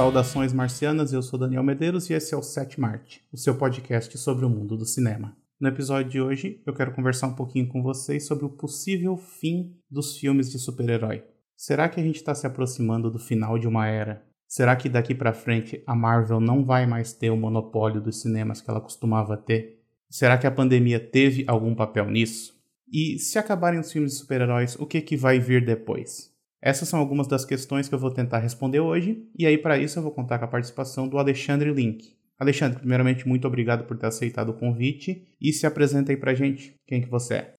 [0.00, 4.16] Saudações marcianas, eu sou Daniel Medeiros e esse é o Sete Marte, o seu podcast
[4.16, 5.36] sobre o mundo do cinema.
[5.60, 9.76] No episódio de hoje, eu quero conversar um pouquinho com vocês sobre o possível fim
[9.90, 11.22] dos filmes de super-herói.
[11.54, 14.24] Será que a gente está se aproximando do final de uma era?
[14.48, 18.62] Será que daqui para frente a Marvel não vai mais ter o monopólio dos cinemas
[18.62, 19.82] que ela costumava ter?
[20.08, 22.58] Será que a pandemia teve algum papel nisso?
[22.90, 26.29] E se acabarem os filmes de super-heróis, o que, que vai vir depois?
[26.62, 29.98] Essas são algumas das questões que eu vou tentar responder hoje, e aí para isso
[29.98, 32.14] eu vou contar com a participação do Alexandre Link.
[32.38, 36.74] Alexandre, primeiramente, muito obrigado por ter aceitado o convite e se apresenta aí pra gente
[36.86, 37.54] quem que você é.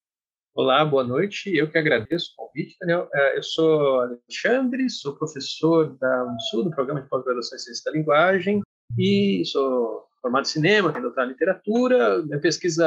[0.53, 1.55] Olá, boa noite.
[1.55, 3.07] Eu que agradeço o convite, Daniel.
[3.13, 7.97] É, eu sou Alexandre, sou professor da UNSU, do Programa de Pós-Graduação em Ciência da
[7.97, 8.61] Linguagem,
[8.99, 12.21] e sou formado em cinema, tenho doutorado em literatura.
[12.23, 12.85] Minha pesquisa,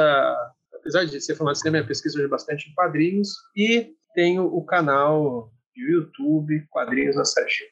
[0.73, 4.63] apesar de ser formado em cinema, minha pesquisa é bastante em quadrinhos, e tenho o
[4.63, 7.65] canal YouTube Quadrinhos na Sérgio.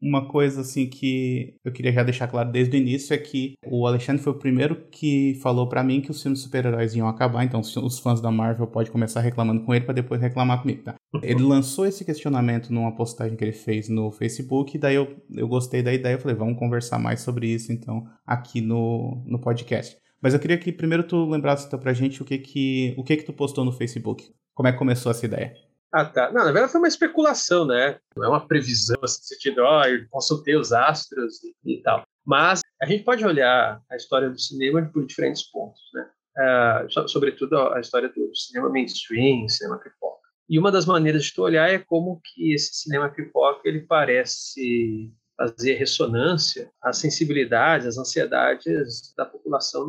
[0.00, 3.86] Uma coisa assim que eu queria já deixar claro desde o início é que o
[3.86, 7.60] Alexandre foi o primeiro que falou para mim que os filmes super-heróis iam acabar, então
[7.60, 10.94] os fãs da Marvel podem começar reclamando com ele para depois reclamar comigo, tá?
[11.22, 15.48] Ele lançou esse questionamento numa postagem que ele fez no Facebook, e daí eu, eu
[15.48, 19.96] gostei da ideia, eu falei, vamos conversar mais sobre isso então aqui no, no podcast.
[20.20, 23.16] Mas eu queria que primeiro tu lembrasse então, pra gente o que que, o que
[23.16, 24.30] que tu postou no Facebook.
[24.54, 25.54] Como é que começou essa ideia?
[25.92, 26.32] Ah, tá.
[26.32, 27.98] Não, na verdade foi uma especulação, né?
[28.16, 32.02] Não é uma previsão, assim, sentido, ó, oh, eu consultei os astros e, e, tal.
[32.24, 36.10] Mas a gente pode olhar a história do cinema por diferentes pontos, né?
[36.38, 40.26] Uh, sobretudo a história do cinema mainstream, cinema pipoca.
[40.48, 45.12] E uma das maneiras de tu olhar é como que esse cinema pipoca ele parece
[45.36, 49.86] fazer ressonância às sensibilidades, às ansiedades da população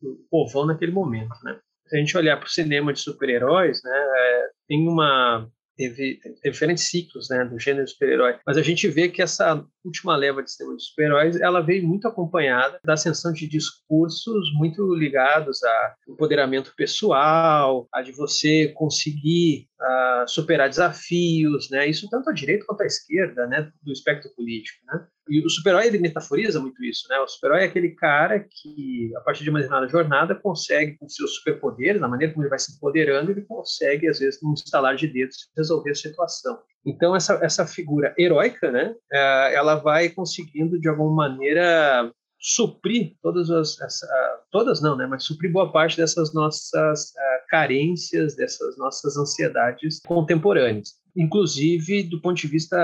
[0.00, 1.58] do povão naquele momento, né?
[1.86, 6.84] Se a gente olhar para o cinema de super-heróis, né, é, tem uma teve, diferentes
[6.84, 10.76] ciclos né, do gênero super-herói, mas a gente vê que essa última leva de cinema
[10.76, 17.86] de super-heróis ela veio muito acompanhada da ascensão de discursos muito ligados ao empoderamento pessoal,
[17.92, 21.86] a de você conseguir uh, superar desafios, né?
[21.86, 23.70] Isso tanto à direita quanto à esquerda, né?
[23.82, 25.06] Do espectro político, né?
[25.28, 27.18] E o super-herói ele metaforiza muito isso, né?
[27.18, 31.36] O super-herói é aquele cara que, a partir de uma determinada jornada, consegue, com seus
[31.36, 35.06] superpoderes, na maneira como ele vai se empoderando, ele consegue, às vezes, num instalar de
[35.06, 36.58] dedos, resolver a situação.
[36.86, 38.94] Então, essa, essa figura heróica, né?
[39.12, 42.12] É, ela vai conseguindo, de alguma maneira,
[42.44, 44.06] suprir todas as, essa,
[44.50, 50.90] todas não, né, mas suprir boa parte dessas nossas uh, carências, dessas nossas ansiedades contemporâneas,
[51.16, 52.76] inclusive do ponto de vista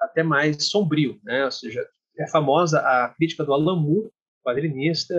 [0.00, 1.82] até mais sombrio, né, ou seja,
[2.18, 4.10] é famosa a crítica do Alan Moore,
[4.44, 5.14] quadrinista,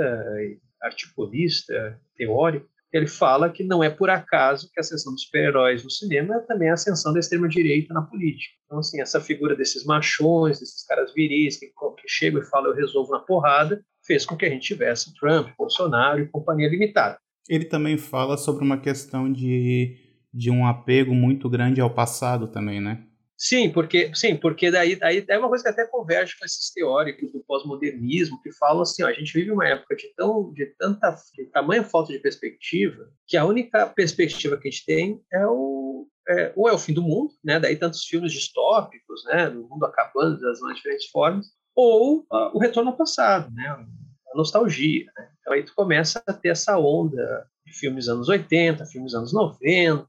[0.84, 5.90] articulista, teórico, ele fala que não é por acaso que a ascensão dos super-heróis no
[5.90, 8.54] cinema é também a ascensão da extrema-direita na política.
[8.66, 12.76] Então, assim, essa figura desses machões, desses caras viris que, que chegam e falam eu
[12.76, 17.18] resolvo na porrada, fez com que a gente tivesse Trump, Bolsonaro e companhia limitada.
[17.50, 19.98] Ele também fala sobre uma questão de,
[20.34, 23.06] de um apego muito grande ao passado também, né?
[23.44, 27.32] Sim, porque sim, porque daí, daí é uma coisa que até converge com esses teóricos
[27.32, 31.16] do pós-modernismo que falam assim, ó, a gente vive uma época de tão de tanta
[31.34, 36.08] de tamanha falta de perspectiva que a única perspectiva que a gente tem é o
[36.30, 37.60] é, ou é o fim do mundo, né?
[37.60, 39.50] Daí tantos filmes distópicos, né?
[39.50, 43.68] Do mundo acabando das mais diferentes formas, ou uh, o retorno ao passado, né?
[43.70, 45.06] A nostalgia.
[45.18, 45.30] Né?
[45.40, 50.08] Então aí tu começa a ter essa onda filmes anos 80, filmes anos 90,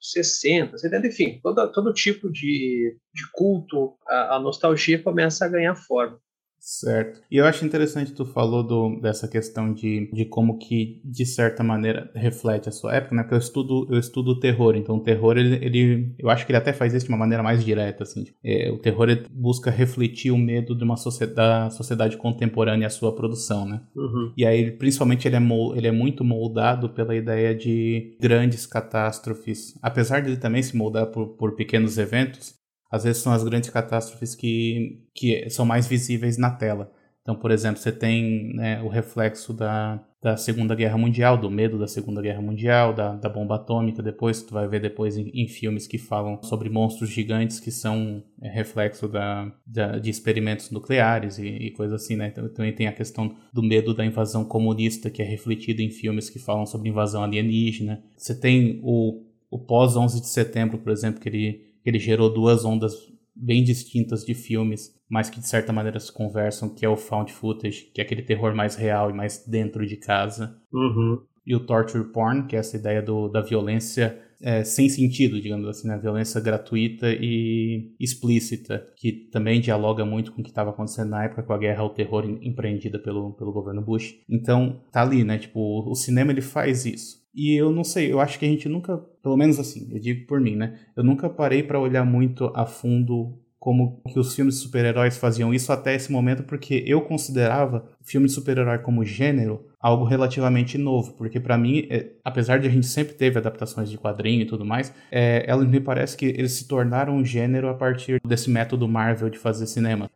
[0.00, 5.74] 60, 70, enfim, todo, todo tipo de, de culto à, à nostalgia começa a ganhar
[5.74, 6.18] forma.
[6.62, 7.20] Certo.
[7.28, 11.64] E eu acho interessante tu falou do, dessa questão de, de como que, de certa
[11.64, 13.22] maneira, reflete a sua época, né?
[13.24, 16.52] Porque eu estudo, eu estudo o terror, então o terror, ele, ele eu acho que
[16.52, 18.26] ele até faz isso de uma maneira mais direta, assim.
[18.44, 22.90] É, o terror busca refletir o medo de uma sociedade, da sociedade contemporânea e a
[22.90, 23.80] sua produção, né?
[23.96, 24.32] Uhum.
[24.36, 25.40] E aí, principalmente, ele é,
[25.76, 29.76] ele é muito moldado pela ideia de grandes catástrofes.
[29.82, 32.61] Apesar de ele também se moldar por, por pequenos eventos,
[32.92, 36.92] às vezes são as grandes catástrofes que, que são mais visíveis na tela.
[37.22, 41.78] Então, por exemplo, você tem né, o reflexo da, da Segunda Guerra Mundial, do medo
[41.78, 44.02] da Segunda Guerra Mundial, da, da bomba atômica.
[44.02, 48.22] Depois, tu vai ver depois em, em filmes que falam sobre monstros gigantes que são
[48.42, 52.26] é, reflexo da, da, de experimentos nucleares e, e coisas assim, né?
[52.26, 56.28] Então, também tem a questão do medo da invasão comunista, que é refletido em filmes
[56.28, 58.02] que falam sobre invasão alienígena.
[58.16, 62.94] Você tem o, o pós-11 de setembro, por exemplo, que ele ele gerou duas ondas
[63.34, 67.32] bem distintas de filmes, mas que de certa maneira se conversam, que é o found
[67.32, 70.56] footage, que é aquele terror mais real e mais dentro de casa.
[70.72, 71.22] Uhum.
[71.46, 75.68] E o torture porn, que é essa ideia do, da violência é, sem sentido, digamos
[75.68, 75.96] assim, né?
[75.96, 81.44] Violência gratuita e explícita, que também dialoga muito com o que estava acontecendo na época
[81.44, 84.16] com a guerra ao terror empreendida pelo, pelo governo Bush.
[84.28, 85.38] Então, tá ali, né?
[85.38, 87.21] Tipo, o cinema ele faz isso.
[87.34, 90.26] E eu não sei, eu acho que a gente nunca, pelo menos assim, eu digo
[90.26, 90.78] por mim, né?
[90.94, 95.54] Eu nunca parei para olhar muito a fundo como que os filmes de super-heróis faziam
[95.54, 101.12] isso até esse momento, porque eu considerava filme de super-herói como gênero algo relativamente novo,
[101.12, 104.64] porque para mim, é, apesar de a gente sempre teve adaptações de quadrinho e tudo
[104.64, 108.88] mais, é, ela me parece que eles se tornaram um gênero a partir desse método
[108.88, 110.10] Marvel de fazer cinema.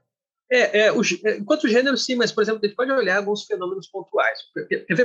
[0.50, 3.44] É, é, o, é, enquanto gênero, sim, mas, por exemplo, a gente pode olhar alguns
[3.44, 4.38] fenômenos pontuais.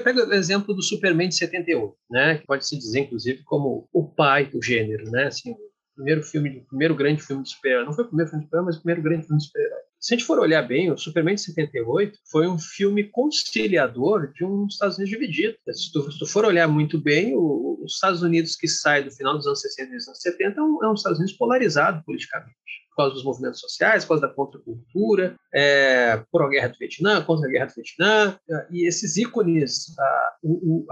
[0.03, 4.07] Pega o exemplo do Superman de 78, né, que pode se dizer, inclusive, como o
[4.07, 5.57] pai do gênero, né, assim, o
[5.95, 7.85] primeiro filme, o primeiro grande filme de super-herói.
[7.85, 9.90] Não foi o primeiro filme de super-herói, mas o primeiro grande filme de super-herói.
[10.01, 14.43] Se a gente for olhar bem, o Superman de 78 foi um filme conciliador de
[14.43, 15.55] um Estados Unidos dividido.
[15.71, 19.11] Se tu, se tu for olhar muito bem, o, os Estados Unidos que sai do
[19.11, 22.03] final dos anos 60 e dos anos 70 é um, é um Estados Unidos polarizado
[22.03, 22.55] politicamente
[22.89, 27.23] por causa dos movimentos sociais, por causa da contracultura, é, por a guerra do Vietnã,
[27.23, 28.37] contra a guerra do Vietnã,
[28.69, 30.37] e esses ícones, a,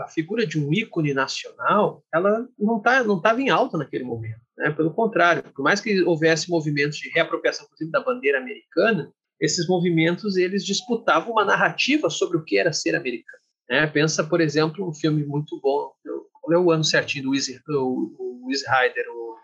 [0.04, 4.40] a figura de um ícone nacional, ela não tá, não estava em alta naquele momento.
[4.60, 4.70] Né?
[4.72, 10.36] Pelo contrário, por mais que houvesse movimentos de reapropriação, inclusive da bandeira americana, esses movimentos
[10.36, 13.42] eles disputavam uma narrativa sobre o que era ser americano.
[13.70, 13.88] Né?
[13.88, 15.92] Pensa, por exemplo, um filme muito bom,
[16.42, 19.06] qual é o ano certinho do Easy, o, o Easy Rider?
[19.10, 19.38] O...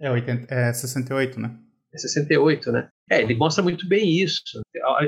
[0.00, 1.58] É, 80, é 68, né?
[1.92, 2.88] É 68, né?
[3.10, 4.42] É, ele mostra muito bem isso.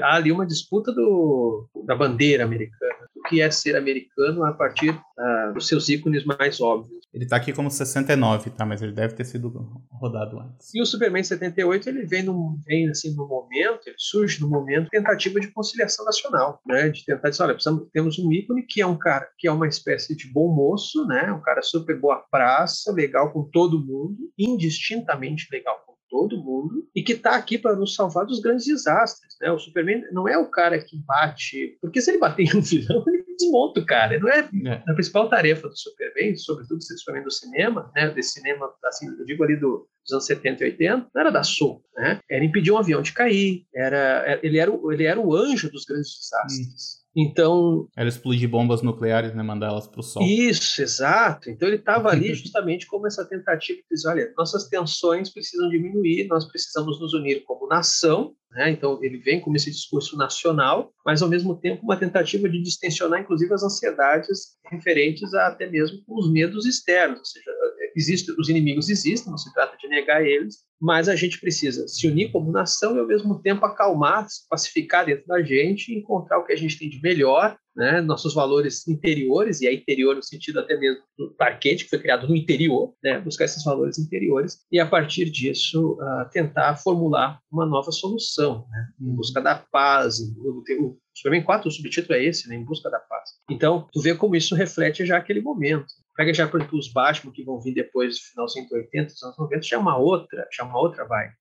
[0.02, 2.95] Há ali uma disputa do, da bandeira americana,
[3.28, 6.96] que é ser americano a partir uh, dos seus ícones mais óbvios.
[7.12, 8.66] Ele está aqui como 69, tá?
[8.66, 9.48] Mas ele deve ter sido
[9.90, 10.74] rodado antes.
[10.74, 14.90] E o Superman 78, ele vem, num, vem assim no momento, ele surge no momento
[14.90, 16.90] tentativa de conciliação nacional, né?
[16.90, 19.66] De tentar dizer, olha, precisamos, temos um ícone que é um cara que é uma
[19.66, 21.32] espécie de bom moço, né?
[21.32, 27.02] Um cara super boa praça, legal com todo mundo, indistintamente legal com todo mundo e
[27.02, 29.36] que está aqui para nos salvar dos grandes desastres.
[29.40, 29.50] Né?
[29.50, 33.04] O Superman não é o cara que bate, porque se ele bater em um vilão,
[33.06, 34.18] ele desmonta o cara.
[34.18, 34.82] Não é, é.
[34.88, 38.10] a principal tarefa do Superman, sobretudo se Superman do cinema, né?
[38.10, 41.44] desse cinema, assim, eu digo ali do, dos anos 70 e 80, não era dar
[41.44, 42.20] soco, né?
[42.30, 45.84] era impedir um avião de cair, era, ele, era o, ele era o anjo dos
[45.84, 47.02] grandes desastres.
[47.02, 47.05] Hum.
[47.16, 47.88] Então.
[47.96, 49.42] Era explodir bombas nucleares, né?
[49.42, 50.22] Mandar elas para o Sol.
[50.22, 51.48] Isso, exato.
[51.48, 56.26] Então ele estava ali justamente como essa tentativa de dizer: olha, nossas tensões precisam diminuir,
[56.28, 58.34] nós precisamos nos unir como nação.
[58.50, 58.70] Né?
[58.70, 63.20] Então ele vem com esse discurso nacional, mas ao mesmo tempo uma tentativa de distensionar,
[63.20, 67.18] inclusive, as ansiedades referentes a até mesmo os medos externos.
[67.18, 67.50] Ou seja,
[67.96, 72.06] existe, os inimigos existem, não se trata de negar eles, mas a gente precisa se
[72.06, 76.52] unir como nação e ao mesmo tempo acalmar, pacificar dentro da gente, encontrar o que
[76.52, 80.78] a gente tem de melhor, né, nossos valores interiores, e é interior no sentido até
[80.78, 84.86] mesmo do parquete, que foi criado no interior, né, buscar esses valores interiores, e a
[84.86, 89.16] partir disso uh, tentar formular uma nova solução, né, em uhum.
[89.16, 90.20] busca da paz.
[90.20, 93.30] O, o Superman 4, o subtítulo é esse, né, em busca da paz.
[93.50, 95.86] Então, tu vê como isso reflete já aquele momento.
[96.16, 99.22] Pega já, por exemplo, os Batman que vão vir depois do final dos 180, dos
[99.22, 101.34] anos 90, já é uma outra, já é uma outra vibe.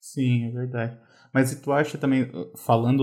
[0.00, 0.98] Sim, é verdade.
[1.32, 3.02] Mas e tu acha também, falando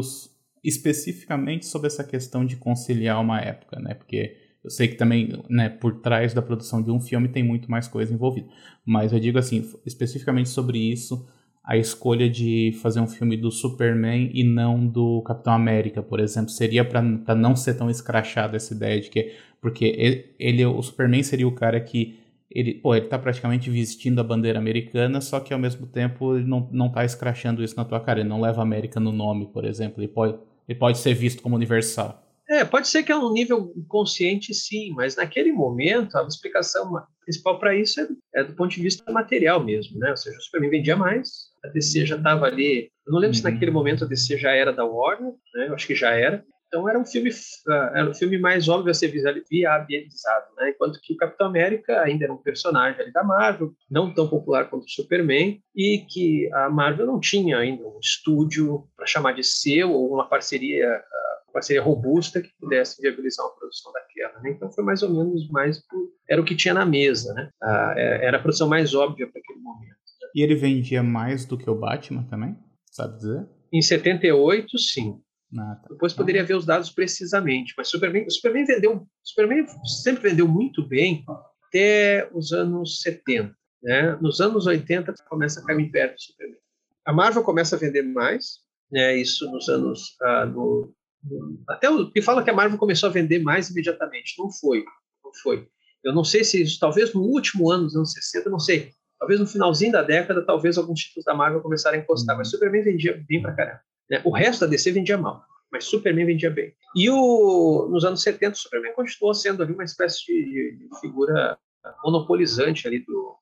[0.64, 3.94] especificamente sobre essa questão de conciliar uma época, né?
[3.94, 7.70] Porque eu sei que também, né, por trás da produção de um filme tem muito
[7.70, 8.48] mais coisa envolvida.
[8.84, 11.28] Mas eu digo assim, especificamente sobre isso,
[11.64, 16.50] a escolha de fazer um filme do Superman e não do Capitão América, por exemplo,
[16.50, 21.24] seria para não ser tão escrachado essa ideia de que porque ele, ele, o Superman
[21.24, 22.20] seria o cara que
[22.52, 26.46] ele, pô, ele tá praticamente vestindo a bandeira americana, só que ao mesmo tempo ele
[26.46, 29.66] não, não tá escrachando isso na tua cara, ele não leva América no nome, por
[29.66, 30.38] exemplo, ele pode,
[30.70, 32.24] ele pode ser visto como universal.
[32.48, 36.94] É, pode ser que é um nível consciente, sim, mas naquele momento a explicação
[37.24, 40.12] principal para isso é, é, do ponto de vista material mesmo, né?
[40.12, 42.92] Ou seja, o Superman vendia mais, a DC já estava ali.
[43.08, 43.42] Eu não lembro uhum.
[43.42, 45.70] se naquele momento a DC já era da Warner, né?
[45.70, 46.46] Eu acho que já era.
[46.76, 50.72] Então era um filme, uh, era um filme mais óbvio a ser viabilizado, né?
[50.72, 54.70] Enquanto que o Capitão América ainda era um personagem ali da Marvel, não tão popular
[54.70, 59.44] quanto o Superman, e que a Marvel não tinha ainda um estúdio para chamar de
[59.46, 64.38] seu ou uma parceria uh, parceria robusta que pudesse viabilizar uma produção daquela.
[64.42, 64.52] Né?
[64.52, 67.50] Então foi mais ou menos mais por, era o que tinha na mesa, né?
[67.64, 69.92] Uh, era a produção mais óbvia para aquele momento.
[69.92, 70.28] Né?
[70.36, 72.58] E ele vendia mais do que o Batman também,
[72.92, 73.48] sabe dizer?
[73.72, 75.22] Em 78, sim.
[75.58, 75.88] Ah, tá.
[75.90, 79.66] Depois poderia ver os dados precisamente, mas Superman, Superman vendeu, Superman
[80.04, 81.24] sempre vendeu muito bem
[81.68, 83.56] até os anos 70.
[83.84, 84.18] Né?
[84.22, 86.58] Nos anos 80 começa a cair o império do Superman.
[87.06, 88.60] A Marvel começa a vender mais,
[88.92, 89.16] né?
[89.16, 90.92] Isso nos anos ah, no,
[91.24, 94.84] no, até o que fala que a Marvel começou a vender mais imediatamente, não foi,
[95.24, 95.68] não foi.
[96.04, 98.92] Eu não sei se isso, talvez no último ano dos anos 60, não sei.
[99.20, 102.84] Talvez no finalzinho da década, talvez alguns títulos da Marvel começaram a encostar, mas Superman
[102.84, 103.82] vendia bem pra caramba.
[104.10, 104.22] Né?
[104.24, 106.74] O resto da DC vendia mal, mas Superman vendia bem.
[106.96, 111.58] E o, nos anos 70, o Superman continuou sendo ali uma espécie de, de figura
[112.04, 113.36] monopolizante ali do,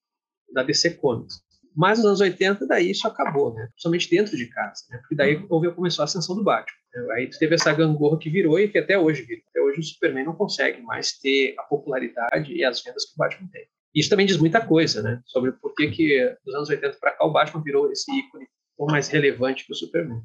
[0.54, 1.42] da DC Comics.
[1.76, 3.68] Mas nos anos 80, daí isso acabou, né?
[3.72, 4.98] Principalmente dentro de casa, né?
[5.00, 6.78] Porque daí houve, começou a ascensão do Batman.
[6.94, 7.14] Né?
[7.14, 9.42] Aí teve essa gangorra que virou e que até hoje vira.
[9.50, 13.18] Até hoje o Superman não consegue mais ter a popularidade e as vendas que o
[13.18, 13.66] Batman tem.
[13.96, 15.22] Isso também diz muita coisa, né?
[15.26, 18.86] Sobre por que que dos anos 80 para cá o Batman virou esse ícone tão
[18.88, 20.22] mais relevante que o Superman.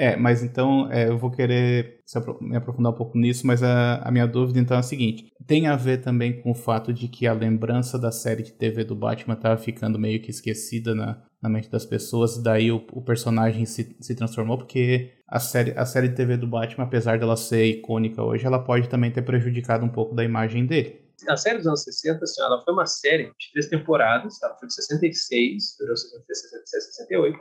[0.00, 2.00] É, mas então é, eu vou querer
[2.40, 5.66] me aprofundar um pouco nisso, mas a, a, minha dúvida então é a seguinte: tem
[5.66, 8.96] a ver também com o fato de que a lembrança da série de TV do
[8.96, 13.66] Batman estava ficando meio que esquecida na, na mente das pessoas, daí o, o, personagem
[13.66, 17.66] se, se transformou, porque a série, a série de TV do Batman, apesar dela ser
[17.66, 20.98] icônica hoje, ela pode também ter prejudicado um pouco da imagem dele.
[21.28, 24.66] A série dos anos 60, assim, ela foi uma série de três temporadas, ela foi
[24.66, 27.38] de 66, durou 66, 68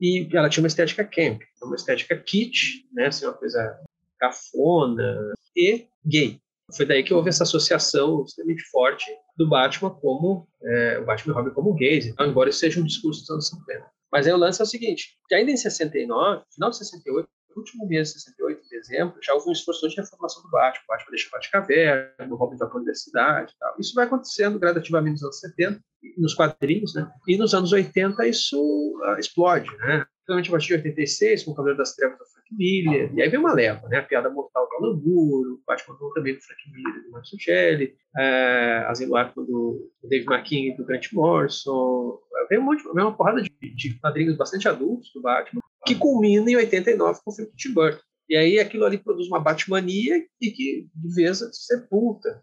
[0.00, 3.78] e ela tinha uma estética camp, uma estética kitsch, né, assim, uma coisa
[4.18, 6.40] cafona e gay.
[6.76, 11.36] Foi daí que houve essa associação extremamente forte do Batman como é, o Batman e
[11.36, 13.86] Robin como gays, então, embora isso seja um discurso dos anos 50.
[14.12, 17.86] Mas aí o lance é o seguinte, que ainda em 69, final de 68, último
[17.86, 20.82] mês de 68, em dezembro, já houve um esforço de reformação do Batman.
[20.84, 23.74] O Batman deixa a caverna, o Robin vai para a universidade tal.
[23.78, 25.80] Isso vai acontecendo gradativamente nos anos 70,
[26.18, 27.10] nos quadrinhos, né?
[27.26, 30.06] E nos anos 80 isso uh, explode, né?
[30.26, 33.28] Principalmente a partir de 86, com o Cavaleiro das Trevas do Frank Miller, e aí
[33.28, 33.98] vem uma leva, né?
[33.98, 37.94] A Piada Mortal do Alan Moore, o Batman também do Frank Miller, do Marcio Shelley,
[38.16, 42.18] a Asilo Arkham do, Dave McKean e do Grant Morrison,
[42.48, 46.50] vem, um monte, vem uma porrada de, de quadrinhos bastante adultos do Batman, que culmina
[46.50, 48.02] em 89 com o filme de Tim Burton.
[48.28, 52.42] E aí aquilo ali produz uma Batmania e que, de vez, sepulta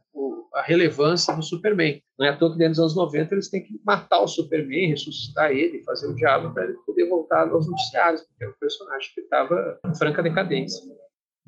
[0.53, 2.01] a relevância do Superman.
[2.17, 4.89] Não é à toa que dentro dos anos 90 eles têm que matar o Superman,
[4.89, 9.09] ressuscitar ele, fazer o diabo para ele poder voltar aos noticiários, porque era um personagem
[9.13, 10.81] que estava em franca decadência.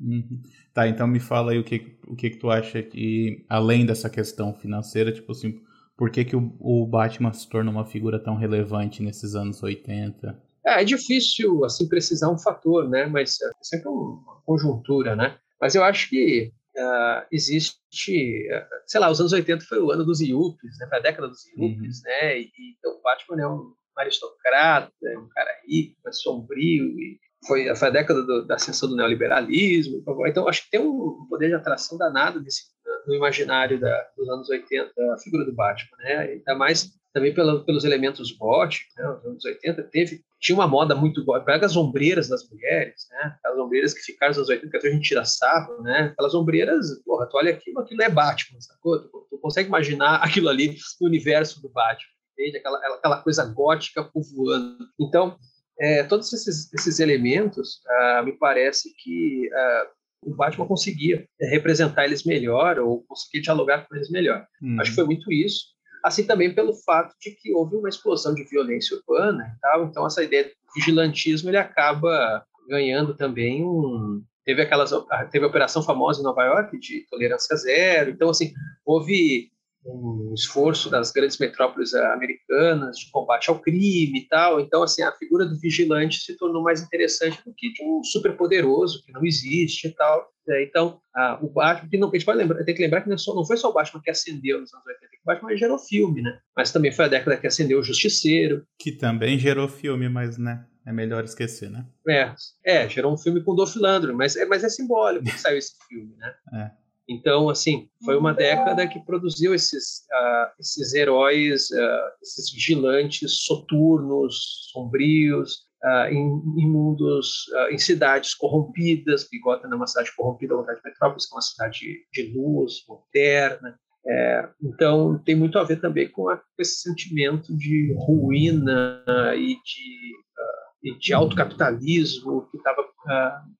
[0.00, 0.42] Uhum.
[0.74, 4.10] Tá, então me fala aí o que, o que, que tu acha que, além dessa
[4.10, 5.60] questão financeira, tipo assim,
[5.96, 10.45] por que, que o, o Batman se torna uma figura tão relevante nesses anos 80?
[10.66, 13.06] É, é difícil assim precisar um fator, né?
[13.06, 15.38] Mas é sempre uma conjuntura, né?
[15.60, 20.04] Mas eu acho que uh, existe, uh, sei lá, os anos 80 foi o ano
[20.04, 20.86] dos Yuppies, né?
[20.88, 22.04] Foi a década dos Yuppies, uhum.
[22.04, 22.40] né?
[22.40, 27.74] E, então o Batman é um aristocrata, é um cara rico, é sombrio e foi,
[27.74, 30.02] foi a década do, da ascensão do neoliberalismo.
[30.26, 32.64] Então acho que tem um poder de atração danado desse,
[33.06, 36.16] no imaginário da, dos anos 80 a figura do Batman, né?
[36.18, 39.06] Ainda mais também pela, pelos elementos góticos, né?
[39.06, 41.50] Nos anos 80 teve tinha uma moda muito gótica.
[41.50, 43.34] Pega as ombreiras das mulheres, né?
[43.38, 46.10] Aquelas ombreiras que ficaram nos anos 80, que a gente tira sarro, né?
[46.12, 48.98] Aquelas ombreiras, porra, tu olha aquilo, aquilo é Batman, sacou?
[48.98, 52.58] Tu, tu consegue imaginar aquilo ali no universo do Batman, entende?
[52.58, 54.86] Aquela, aquela coisa gótica povoando.
[55.00, 55.38] Então,
[55.80, 62.24] é, todos esses, esses elementos, ah, me parece que ah, o Batman conseguia representar eles
[62.24, 64.46] melhor ou conseguia dialogar com eles melhor.
[64.62, 64.78] Hum.
[64.78, 65.75] Acho que foi muito isso
[66.06, 70.06] assim também pelo fato de que houve uma explosão de violência urbana e tal, então
[70.06, 74.92] essa ideia do vigilantismo ele acaba ganhando também um teve aquelas
[75.32, 78.52] teve a operação famosa em Nova York de tolerância zero, então assim
[78.84, 79.50] houve
[79.86, 84.60] um esforço das grandes metrópoles americanas de combate ao crime e tal.
[84.60, 89.02] Então, assim, a figura do vigilante se tornou mais interessante do que de um superpoderoso
[89.04, 90.28] que não existe e tal.
[90.48, 93.08] É, então, a, o Batman, que não, a gente pode lembrar, tem que lembrar que
[93.08, 95.78] não, só, não foi só o Batman que acendeu nos anos 80, o Batman gerou
[95.78, 96.38] filme, né?
[96.56, 98.64] Mas também foi a década que acendeu o Justiceiro.
[98.78, 100.64] Que também gerou filme, mas, né?
[100.86, 101.84] É melhor esquecer, né?
[102.08, 102.32] É,
[102.64, 105.58] é gerou um filme com o Dolph Lundgren, mas é, mas é simbólico que saiu
[105.58, 106.32] esse filme, né?
[106.54, 106.85] É.
[107.08, 114.70] Então, assim, foi uma década que produziu esses, uh, esses heróis, uh, esses vigilantes soturnos,
[114.72, 120.56] sombrios, uh, em, em, mundos, em cidades corrompidas, porque Gotham é uma cidade corrompida, a
[120.56, 121.78] vontade de Metrópolis, que é uma cidade
[122.12, 123.78] de luz, moderna.
[124.08, 129.04] É, então, tem muito a ver também com, a, com esse sentimento de ruína
[129.36, 132.88] e de, de autocapitalismo que estava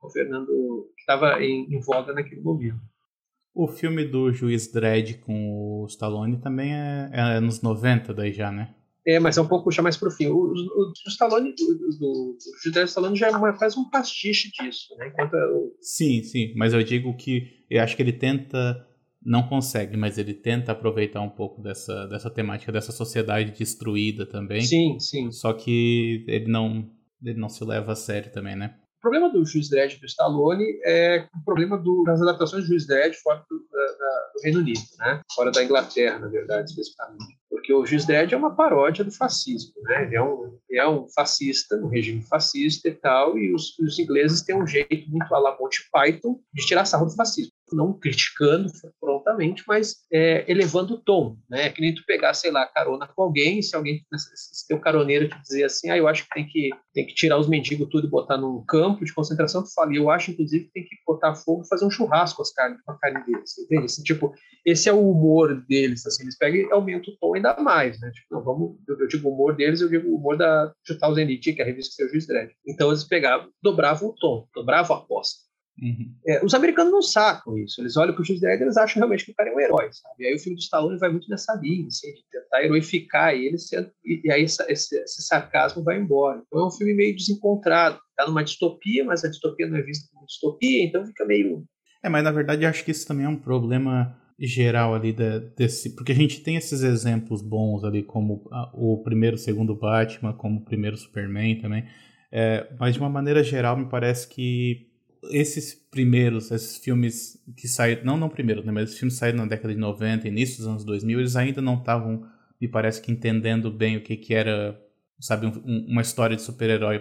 [0.00, 2.78] governando, que estava em, em voga naquele momento.
[3.56, 8.52] O filme do Juiz Dredd com o Stallone também é, é nos 90 daí já,
[8.52, 8.74] né?
[9.06, 10.26] É, mas é um pouco já mais pro fim.
[10.26, 11.64] O, o, o Stallone, do,
[11.98, 15.08] do, Juiz Dredd Stallone já é faz um pastiche disso, né?
[15.08, 15.74] Enquanto o...
[15.80, 18.86] Sim, sim, mas eu digo que eu acho que ele tenta
[19.24, 24.60] não consegue, mas ele tenta aproveitar um pouco dessa, dessa temática dessa sociedade destruída também.
[24.60, 25.32] Sim, sim.
[25.32, 26.88] Só que ele não
[27.24, 28.76] ele não se leva a sério também, né?
[29.06, 33.14] Problema do Juiz Dredd do Stallone é o problema do, das adaptações do Juiz Dredd
[33.22, 35.20] fora do, da, do, Reino Unido, né?
[35.32, 37.38] fora da Inglaterra, na verdade, especificamente.
[37.48, 39.72] Porque o Juiz Dredd é uma paródia do fascismo.
[39.82, 40.06] Né?
[40.06, 44.42] Ele, é um, é um fascista, um regime fascista e tal, e os, os ingleses
[44.42, 48.70] têm um jeito muito à la Monty Python de tirar sarro do fascismo não criticando
[49.00, 51.70] prontamente, mas é, elevando o tom, né?
[51.70, 55.40] Que nem tu pegar, sei lá, carona com alguém, se alguém, se teu caroneiro te
[55.42, 58.10] dizer assim, ah, eu acho que tem que, tem que tirar os mendigos tudo e
[58.10, 61.62] botar num campo de concentração, tu fala, eu acho, inclusive, que tem que botar fogo
[61.64, 63.84] e fazer um churrasco as carnes, com a carne deles, entende?
[63.84, 64.32] Assim, tipo,
[64.64, 68.10] esse é o humor deles, assim, eles pegam e aumentam o tom ainda mais, né?
[68.10, 71.14] Tipo, não, vamos, eu, eu digo o humor deles, eu digo o humor da Chutal
[71.14, 72.52] Zenit, que é a revista que é o Juiz Dredd.
[72.66, 75.45] Então eles pegavam, dobravam o tom, dobravam a aposta.
[75.80, 76.14] Uhum.
[76.26, 77.80] É, os americanos não sacam isso.
[77.80, 79.60] Eles olham para o Juiz Dredd e eles acham realmente que o cara é um
[79.60, 80.14] herói, sabe?
[80.20, 83.56] E aí o filme do Stallone vai muito nessa linha, assim, de tentar heroificar ele,
[84.04, 86.42] e, e aí essa, esse, esse, sarcasmo vai embora.
[86.46, 87.98] Então é um filme meio desencontrado.
[88.10, 91.64] Está numa distopia, mas a distopia não é vista como distopia, então fica meio...
[92.02, 95.38] É, mas na verdade eu acho que isso também é um problema geral ali da,
[95.38, 95.94] desse...
[95.94, 100.64] Porque a gente tem esses exemplos bons ali, como o primeiro, segundo Batman, como o
[100.64, 101.84] primeiro Superman também,
[102.32, 104.95] é, mas de uma maneira geral me parece que
[105.30, 109.46] esses primeiros, esses filmes que saíram, não não primeiros, né, mas esses filmes saíram na
[109.46, 112.24] década de 90, início dos anos 2000, eles ainda não estavam,
[112.60, 114.80] me parece que entendendo bem o que que era,
[115.20, 117.00] sabe, um, uma história de super-herói,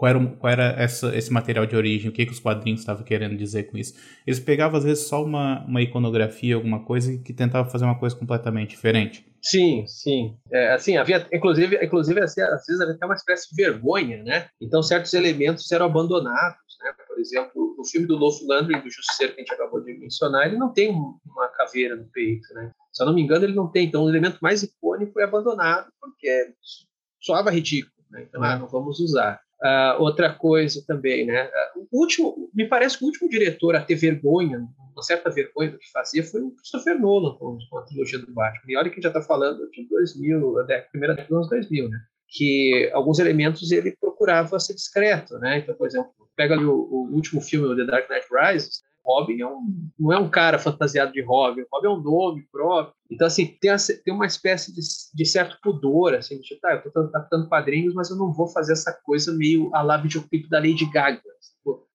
[0.00, 3.04] qual era, qual era essa, esse material de origem, o que que os quadrinhos estavam
[3.04, 3.94] querendo dizer com isso.
[4.26, 8.16] Eles pegavam às vezes só uma, uma iconografia, alguma coisa que tentava fazer uma coisa
[8.16, 9.26] completamente diferente.
[9.42, 10.36] Sim, sim.
[10.50, 14.48] É, assim, havia, inclusive, inclusive às vezes havia até uma espécie de vergonha, né?
[14.58, 16.94] Então certos elementos eram abandonados, né?
[17.06, 20.46] Por exemplo, no filme do Dolph Lundgren, do Justiceiro, que a gente acabou de mencionar,
[20.46, 22.72] ele não tem uma caveira no peito, né?
[22.92, 23.86] Se eu não me engano, ele não tem.
[23.86, 26.54] Então, o elemento mais icônico foi abandonado, porque
[27.20, 28.22] soava ridículo, né?
[28.28, 29.40] Então, ah, não vamos usar.
[29.62, 31.46] Uh, outra coisa também, né?
[31.76, 34.66] Uh, o último, me parece que o último diretor a ter vergonha
[35.00, 38.72] uma certa vergonha do que fazia foi o Christopher Nolan com, a trilogia do Batman.
[38.72, 41.98] E olha que já está falando de 2000, a primeira década dos anos 2000, né?
[42.30, 45.58] Que alguns elementos ele procurava ser discreto, né?
[45.58, 49.40] Então, por exemplo, pega ali o, o último filme, o The Dark Knight Rises, Robin
[49.40, 52.94] é um, não é um cara fantasiado de Robin, Robin é um nome próprio.
[53.10, 53.70] Então, assim, tem,
[54.04, 54.80] tem uma espécie de,
[55.14, 58.72] de, certo pudor, assim, de, tá, eu tô adaptando quadrinhos, mas eu não vou fazer
[58.72, 61.20] essa coisa meio a lá videoclipe da Lady Gaga.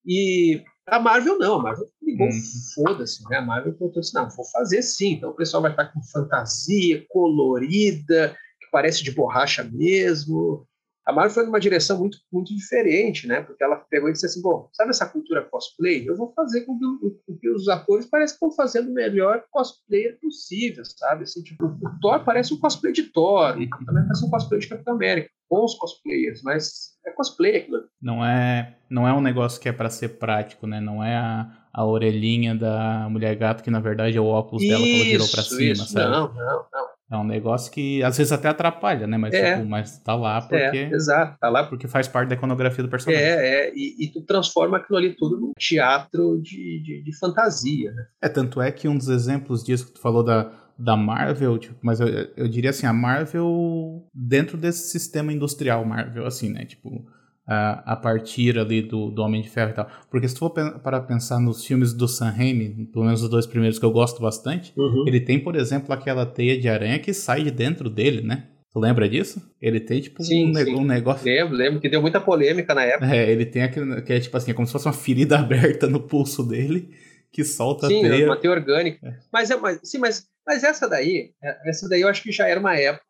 [0.05, 2.41] E a Marvel não, a Marvel ligou, hum.
[2.75, 3.37] foda-se, né?
[3.37, 5.13] A Marvel falou assim, não, vou fazer sim.
[5.13, 8.35] Então o pessoal vai estar com fantasia colorida,
[8.75, 10.67] parece de borracha mesmo.
[11.07, 13.39] A Marvel foi numa direção muito, muito diferente, né?
[13.39, 16.03] Porque ela pegou e disse assim, bom, sabe essa cultura cosplay?
[16.05, 16.85] Eu vou fazer com que,
[17.25, 21.23] com que os atores pareçam que estão fazendo o melhor cosplayer possível, sabe?
[21.23, 24.67] Assim, tipo, o Thor parece um cosplay de Thor, e também parece um cosplay de
[24.67, 25.29] Capitão América.
[25.49, 27.83] Bons cosplayers, mas é cosplay aquilo.
[28.01, 30.81] Não é, não é um negócio que é para ser prático, né?
[30.81, 34.71] Não é a, a orelhinha da mulher gato que na verdade é o óculos isso,
[34.71, 35.87] dela que ela virou para cima, isso.
[35.89, 36.11] sabe?
[36.11, 36.74] Não, não, não.
[37.09, 39.15] É um negócio que às vezes até atrapalha, né?
[39.15, 39.55] Mas, é.
[39.55, 40.55] tipo, mas tá lá porque.
[40.77, 43.23] É, exato, tá lá porque faz parte da iconografia do personagem.
[43.23, 47.91] É, é, e, e tu transforma aquilo ali tudo num teatro de, de, de, fantasia,
[47.91, 48.05] né?
[48.23, 51.75] É, tanto é que um dos exemplos disso que tu falou da, da Marvel, tipo,
[51.79, 56.65] mas eu, eu diria assim, a Marvel dentro desse sistema industrial Marvel, assim, né?
[56.65, 57.05] Tipo,
[57.47, 59.87] a, a partir ali do, do Homem de Ferro e tal.
[60.09, 63.45] Porque se tu for para pensar nos filmes do Sam Raimi, pelo menos os dois
[63.45, 65.05] primeiros que eu gosto bastante, uhum.
[65.07, 68.47] ele tem, por exemplo, aquela teia de aranha que sai de dentro dele, né?
[68.71, 69.41] Tu lembra disso?
[69.61, 70.75] Ele tem, tipo, sim, um, sim.
[70.75, 71.25] um, negócio.
[71.25, 73.15] Lembro, lembro, que deu muita polêmica na época.
[73.15, 74.01] É, ele tem aquele.
[74.01, 76.89] que é tipo assim, é como se fosse uma ferida aberta no pulso dele
[77.31, 78.17] que solta sim, a teia.
[78.17, 79.07] Sim, uma teia orgânica.
[79.07, 79.17] É.
[79.31, 82.47] Mas, é, mas, sim, mas mas essa daí, é, essa daí eu acho que já
[82.47, 83.03] era uma época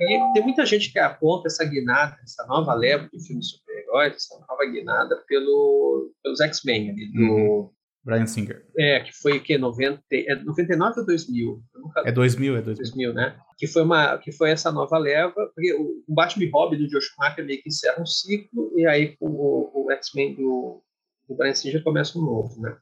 [0.00, 3.52] e tem muita gente que aponta essa guinada, essa nova leva de filmes
[3.92, 7.20] super-heróis, essa nova guinada pelo, pelos X-Men ali, do...
[7.20, 7.70] Uhum.
[8.04, 8.66] Brian Singer.
[8.76, 9.56] É, que foi o quê?
[9.56, 11.62] 90, é 99 ou 2000?
[11.76, 12.02] Nunca...
[12.04, 12.74] É 2000, é 2000.
[12.74, 13.38] 2000, né?
[13.56, 17.44] Que foi, uma, que foi essa nova leva, porque o Batman Hobby do Josh Schumacher
[17.44, 20.82] meio que encerra um ciclo, e aí com o, o X-Men do,
[21.28, 22.76] do Brian Singer começa um novo, né?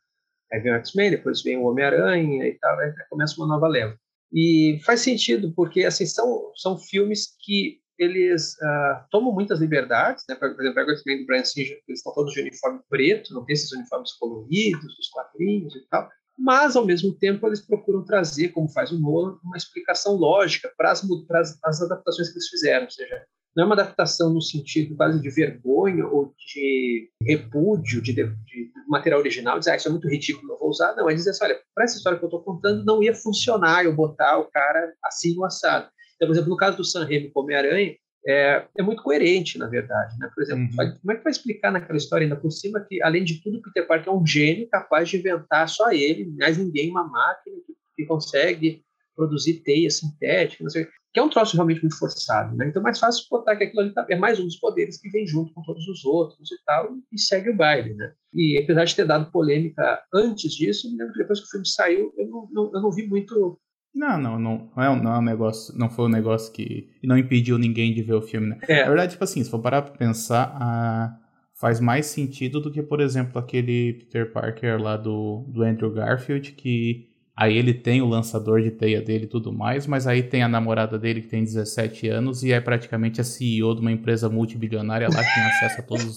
[0.51, 3.95] Aí vem o X-Men, depois vem o Homem-Aranha e tal, aí começa uma nova leva.
[4.33, 10.35] E faz sentido, porque assim, são, são filmes que eles uh, tomam muitas liberdades, né?
[10.35, 13.45] Por exemplo, pega o X-Men do Brian Singer, eles estão todos de uniforme preto, não
[13.45, 16.09] tem esses uniformes coloridos, os quadrinhos e tal,
[16.43, 20.91] mas, ao mesmo tempo, eles procuram trazer, como faz o Nolan, uma explicação lógica para
[20.91, 24.97] as, para as adaptações que eles fizeram, ou seja, não é uma adaptação no sentido
[24.97, 29.91] quase de vergonha ou de repúdio de, de, de material original, dizer, ah, isso é
[29.91, 30.95] muito ridículo, não vou usar.
[30.95, 33.85] Não, é dizer assim, olha, para essa história que eu estou contando, não ia funcionar
[33.85, 35.91] eu botar o cara assim no assado.
[36.21, 39.67] Então, por exemplo, no caso do Sam Raimi como Homem-Aranha, é, é muito coerente, na
[39.67, 40.19] verdade.
[40.19, 40.31] Né?
[40.35, 40.99] Por exemplo, uhum.
[41.01, 43.87] como é que vai explicar naquela história ainda por cima que, além de tudo, Peter
[43.87, 48.07] Parker é um gênio capaz de inventar só ele, mais ninguém, uma máquina que, que
[48.07, 48.85] consegue
[49.17, 52.55] produzir teia sintética, não sei, que é um troço realmente muito forçado.
[52.55, 52.69] Né?
[52.69, 55.11] Então é mais fácil botar que aquilo ali tá, é mais um dos poderes que
[55.11, 57.95] vem junto com todos os outros e tal, e segue o baile.
[57.95, 58.13] Né?
[58.35, 61.67] E apesar de ter dado polêmica antes disso, me lembro que depois que o filme
[61.67, 63.59] saiu, eu não, não, eu não vi muito
[63.95, 67.19] não, não, não, não, é, não é um negócio, não foi um negócio que não
[67.19, 68.59] impediu ninguém de ver o filme, né?
[68.69, 68.83] É.
[68.83, 71.17] Na verdade, tipo assim, se for parar pra pensar, ah,
[71.55, 76.53] faz mais sentido do que, por exemplo, aquele Peter Parker lá do, do Andrew Garfield,
[76.53, 80.43] que Aí ele tem o lançador de teia dele e tudo mais, mas aí tem
[80.43, 84.29] a namorada dele que tem 17 anos e é praticamente a CEO de uma empresa
[84.29, 86.17] multibilionária lá que tem acesso a todos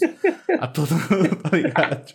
[0.59, 0.89] a todo,
[1.41, 2.13] tá ligado?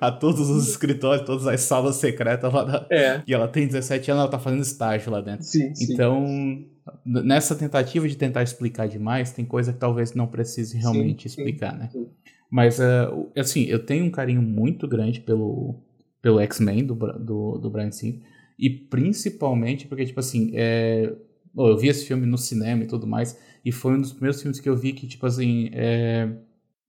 [0.00, 3.22] A todos os escritórios, todas as salas secretas lá da, é.
[3.26, 5.44] E ela tem 17 anos, ela tá fazendo estágio lá dentro.
[5.44, 6.68] Sim, então, sim.
[7.04, 11.76] nessa tentativa de tentar explicar demais, tem coisa que talvez não precise realmente sim, explicar,
[11.76, 11.90] né?
[12.50, 15.80] Mas, uh, assim, eu tenho um carinho muito grande pelo,
[16.22, 18.20] pelo X-Men do, do, do Brian Singer.
[18.58, 21.12] E principalmente porque, tipo assim, é...
[21.56, 24.60] Eu vi esse filme no cinema e tudo mais, e foi um dos primeiros filmes
[24.60, 26.30] que eu vi que, tipo assim, é...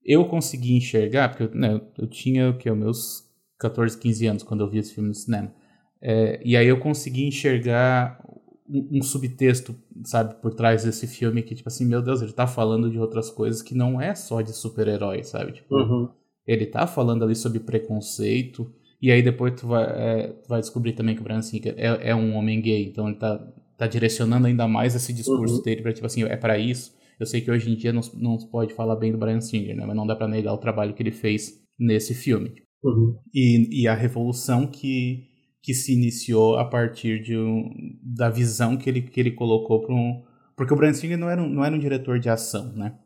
[0.08, 4.70] eu consegui enxergar, porque né, eu tinha o que, meus 14, 15 anos quando eu
[4.70, 5.52] vi esse filme no cinema.
[6.00, 6.40] É...
[6.44, 8.24] e aí eu consegui enxergar
[8.68, 12.46] um, um, subtexto, sabe, por trás desse filme que, tipo assim, meu Deus, ele tá
[12.46, 15.52] falando de outras coisas que não é só de super-herói, sabe?
[15.52, 16.08] Tipo, uhum.
[16.46, 20.92] ele tá falando ali sobre preconceito, e aí depois tu vai, é, tu vai descobrir
[20.92, 24.46] também que o Brian Singer é, é, um homem gay, então ele tá, tá direcionando
[24.46, 25.62] ainda mais esse discurso uhum.
[25.62, 26.96] dele pra, tipo assim, é para isso.
[27.18, 29.76] Eu sei que hoje em dia não, não se pode falar bem do Brian Singer,
[29.76, 29.84] né?
[29.84, 32.52] Mas não dá para negar o trabalho que ele fez nesse filme.
[32.82, 33.16] Uhum.
[33.34, 35.24] E, e a revolução que,
[35.62, 37.70] que se iniciou a partir de um,
[38.02, 40.22] da visão que ele, que ele colocou para um...
[40.56, 42.96] Porque o Brian Singer não era, um, não era um diretor de ação, né?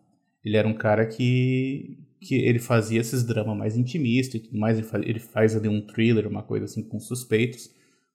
[0.45, 4.77] Ele era um cara que, que ele fazia esses dramas mais intimistas e tudo mais.
[4.77, 7.71] Ele faz, ele faz ali um thriller, uma coisa assim, com suspeitos.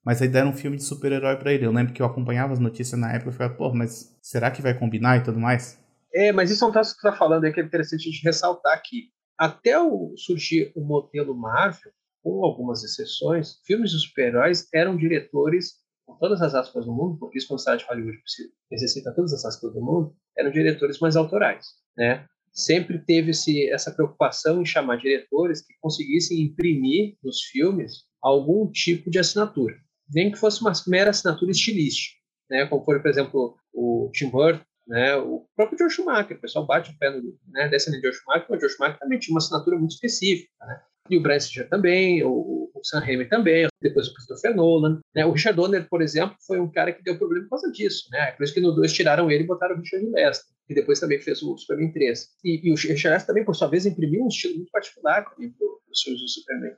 [0.06, 1.66] Mas aí deram um filme de super-herói para ele.
[1.66, 4.62] Eu lembro que eu acompanhava as notícias na época e falava, pô, mas será que
[4.62, 5.80] vai combinar e tudo mais?
[6.14, 8.82] É, mas isso é um caso que você tá falando aí que é interessante ressaltar
[8.84, 11.92] que até o, surgir o modelo Marvel,
[12.24, 17.38] com algumas exceções, filmes de super-heróis eram diretores, com todas as aspas do mundo, porque
[17.38, 18.18] isso se de Hollywood
[18.72, 22.26] necessita todas as aspas do mundo, eram diretores mais autorais, né?
[22.58, 29.12] sempre teve esse, essa preocupação em chamar diretores que conseguissem imprimir nos filmes algum tipo
[29.12, 29.76] de assinatura,
[30.12, 32.18] nem que fosse uma mera assinatura estilística,
[32.50, 32.66] né?
[32.66, 35.16] como foi, por exemplo, o Tim Burton, né?
[35.18, 38.46] o próprio George Schumacher, o pessoal bate o pé no, né, dessa de George Schumacher,
[38.50, 40.82] mas o George Schumacher também tinha uma assinatura muito específica, né?
[41.10, 45.00] e o Brian também, o, o Sam Raimi também, depois o Christopher Nolan.
[45.16, 45.26] Né?
[45.26, 48.08] O Richard Donner, por exemplo, foi um cara que deu problema por causa disso.
[48.12, 48.32] Né?
[48.32, 51.20] Por isso que no 2 tiraram ele e botaram o Richard Lester, que depois também
[51.20, 52.28] fez o Superman 3.
[52.44, 55.34] E, e o Richard Lester também, por sua vez, imprimiu um estilo muito particular para
[55.34, 56.74] os filmes do Superman.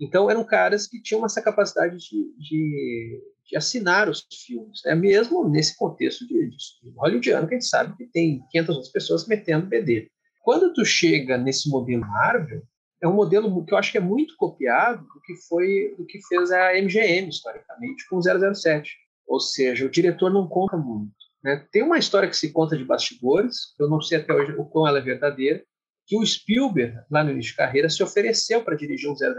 [0.00, 4.94] Então eram caras que tinham essa capacidade de, de, de assinar os filmes, né?
[4.94, 6.56] mesmo nesse contexto de, de
[6.96, 10.10] hollywoodiano, que a gente sabe que tem 500 outras pessoas metendo BD.
[10.42, 12.62] Quando tu chega nesse modelo Marvel,
[13.02, 16.20] é um modelo que eu acho que é muito copiado do que foi do que
[16.28, 18.90] fez a MGM historicamente com o 007.
[19.26, 21.12] Ou seja, o diretor não conta muito.
[21.42, 21.66] Né?
[21.72, 24.86] Tem uma história que se conta de bastidores, eu não sei até hoje o quão
[24.86, 25.64] ela é verdadeira,
[26.06, 29.32] que o Spielberg, lá no início de carreira, se ofereceu para dirigir um 007.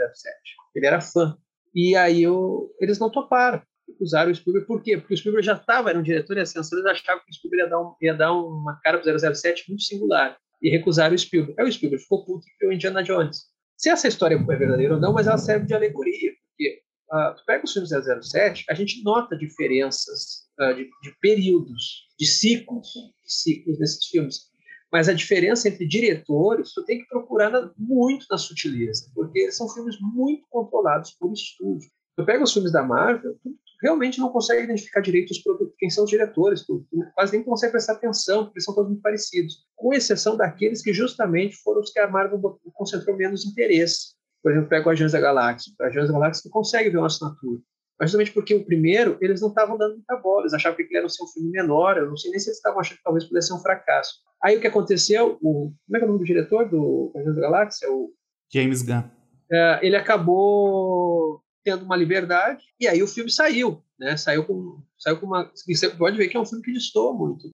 [0.76, 1.38] Ele era fã.
[1.74, 3.62] E aí eu, eles não toparam.
[4.00, 4.68] Usaram o Spielberg.
[4.68, 4.98] Por quê?
[4.98, 7.64] Porque o Spielberg já estava, era um diretor em ascensão, eles achavam que o Spielberg
[7.64, 10.38] ia dar, um, ia dar uma cara para o 007 muito singular.
[10.62, 11.60] E recusaram o Spielberg.
[11.60, 13.54] Aí o Spielberg ficou puto e criou Indiana Jones.
[13.78, 17.44] Se essa história é verdadeira ou não, mas ela serve de alegoria, porque uh, tu
[17.46, 22.88] pega os filmes 007, a gente nota diferenças uh, de, de, períodos, de ciclos,
[23.24, 24.54] de ciclos nesses filmes.
[24.92, 29.68] Mas a diferença entre diretores, tu tem que procurar na, muito na sutileza, porque são
[29.68, 31.90] filmes muito controlados por estúdio.
[32.16, 35.90] Tu pega os filmes da Marvel, tu, realmente não consegue identificar direito os produtos, quem
[35.90, 39.66] são os diretores, tu, tu quase nem consegue prestar atenção, porque são todos muito parecidos,
[39.76, 42.40] com exceção daqueles que justamente foram os que a Marvel
[42.74, 44.14] concentrou menos interesse.
[44.42, 45.74] Por exemplo, pega o Agentes da Galáxia.
[45.80, 47.60] O Agentes da Galáxia tu consegue ver uma assinatura.
[48.00, 50.98] Mas justamente porque o primeiro, eles não estavam dando muita bola, eles achavam que ele
[50.98, 53.48] era um filme menor, eu não sei nem se eles estavam achando que talvez pudesse
[53.48, 54.16] ser um fracasso.
[54.44, 57.36] Aí o que aconteceu, o, como é que é o nome do diretor do Agentes
[57.36, 57.92] da Galáxia?
[57.92, 58.12] O,
[58.52, 59.04] James Gunn.
[59.52, 64.18] É, ele acabou tendo uma liberdade, e aí o filme saiu, né?
[64.18, 65.52] Saiu com, saiu com uma.
[65.54, 67.50] Você pode ver que é um filme que destoa muito.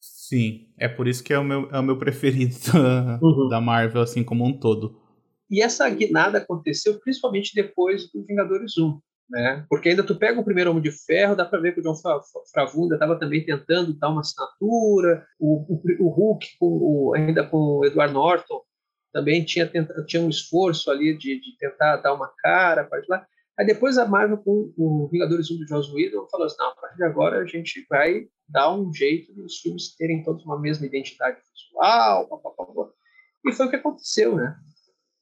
[0.00, 3.48] Sim, é por isso que é o meu, é o meu preferido da, uhum.
[3.48, 5.00] da Marvel, assim como um todo.
[5.50, 8.98] E essa guinada aconteceu principalmente depois do Vingadores 1.
[9.30, 9.64] né?
[9.68, 11.94] Porque ainda tu pega o primeiro Homem de Ferro, dá para ver que o John
[11.94, 17.56] Favreau estava também tentando dar uma assinatura, o, o, o Hulk com o, ainda com
[17.56, 18.62] o Edward Norton
[19.14, 23.24] também tinha, tenta, tinha um esforço ali de, de tentar dar uma cara para lá.
[23.58, 26.74] Aí depois a Marvel com o Vingadores 1 do Joss Whedon falou assim, não, a
[26.74, 30.60] partir de agora a gente vai dar um jeito de os filmes terem todos uma
[30.60, 32.88] mesma identidade visual, pá, pá, pá,
[33.46, 34.56] e foi o que aconteceu, né?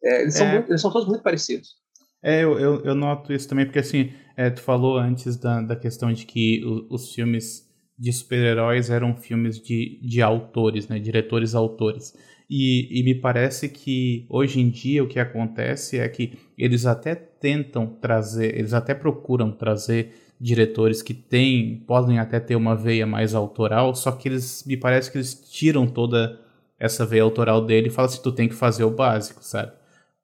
[0.02, 0.38] É, eles, é.
[0.38, 1.76] São muito, eles são todos muito parecidos.
[2.22, 5.74] É, eu, eu, eu, noto isso também, porque assim, é, tu falou antes da, da
[5.74, 7.68] questão de que o, os filmes
[7.98, 10.98] de super-heróis eram filmes de, de autores, né?
[10.98, 12.14] Diretores autores.
[12.54, 17.14] E, e me parece que hoje em dia o que acontece é que eles até
[17.14, 23.34] tentam trazer, eles até procuram trazer diretores que têm, podem até ter uma veia mais
[23.34, 26.38] autoral, só que eles me parece que eles tiram toda
[26.78, 29.72] essa veia autoral dele e falam assim, tu tem que fazer o básico, sabe?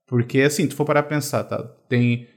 [0.06, 1.62] Porque, assim, tu for parar pra pensar, tá?
[1.88, 2.28] Tem.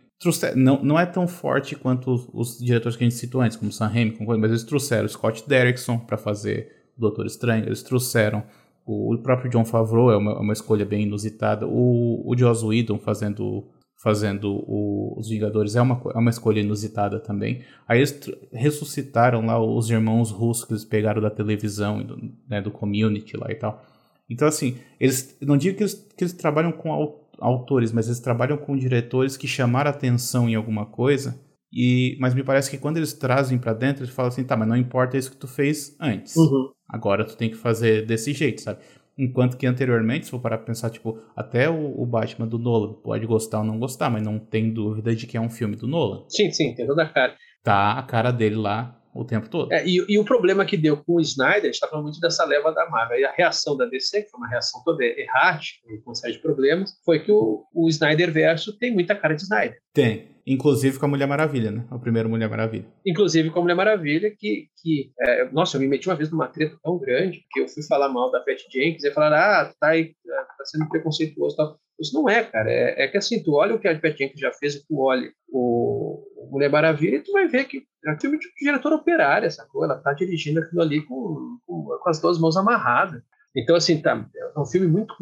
[0.56, 3.74] Não, não é tão forte quanto os, os diretores que a gente citou antes, como
[3.74, 8.44] Sam Raimi, mas eles trouxeram Scott Derrickson para fazer Doutor Estranho, eles trouxeram
[8.86, 13.68] o, próprio John Favreau, é uma, uma escolha bem inusitada, o, o Joss Whedon fazendo
[14.02, 17.62] fazendo o, os Vingadores é uma, é uma escolha inusitada também.
[17.88, 18.20] Aí eles
[18.52, 22.18] ressuscitaram lá os irmãos russos que eles pegaram da televisão, do,
[22.50, 23.86] né, do community lá e tal.
[24.28, 26.92] Então, assim, eles não digo que eles, que eles trabalham com
[27.40, 31.40] autores, mas eles trabalham com diretores que chamaram atenção em alguma coisa.
[31.72, 34.68] E, mas me parece que quando eles trazem para dentro, eles falam assim, tá, mas
[34.68, 36.36] não importa isso que tu fez antes.
[36.36, 36.72] Uhum.
[36.92, 38.80] Agora tu tem que fazer desse jeito, sabe?
[39.18, 42.94] Enquanto que anteriormente, se for parar pra pensar, tipo, até o, o, Batman do Nolan
[42.94, 45.88] pode gostar ou não gostar, mas não tem dúvida de que é um filme do
[45.88, 46.26] Nolan.
[46.28, 47.36] Sim, sim, tem toda a cara.
[47.64, 49.72] Tá a cara dele lá o tempo todo.
[49.72, 52.20] É, e, e, o problema que deu com o Snyder, a gente está falando muito
[52.20, 55.88] dessa leva da Marvel, e a reação da DC, que foi uma reação toda errática,
[56.06, 59.78] com série de problemas, foi que o, o Snyder verso tem muita cara de Snyder.
[59.94, 60.31] Tem.
[60.52, 61.88] Inclusive com a Mulher Maravilha, né?
[61.90, 62.86] O primeiro Mulher Maravilha.
[63.06, 64.68] Inclusive com a Mulher Maravilha, que.
[64.82, 67.82] que é, nossa, eu me meti uma vez numa treta tão grande que eu fui
[67.84, 71.80] falar mal da Pat Jenkins e falaram, ah, tá, aí, tá sendo preconceituoso e tal.
[72.00, 72.70] Isso não é, cara.
[72.70, 75.00] É, é, que assim, tu olha o que a Pat Jenkins já fez e tu
[75.00, 79.50] olha o, Mulher Maravilha e tu vai ver que é um filme de diretora operária,
[79.50, 79.86] sacou?
[79.86, 83.22] Ela tá dirigindo aquilo ali com, com, com as duas mãos amarradas.
[83.56, 85.14] Então, assim, tá, é um filme muito.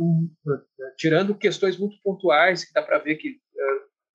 [0.97, 3.37] Tirando questões muito pontuais, que dá para ver que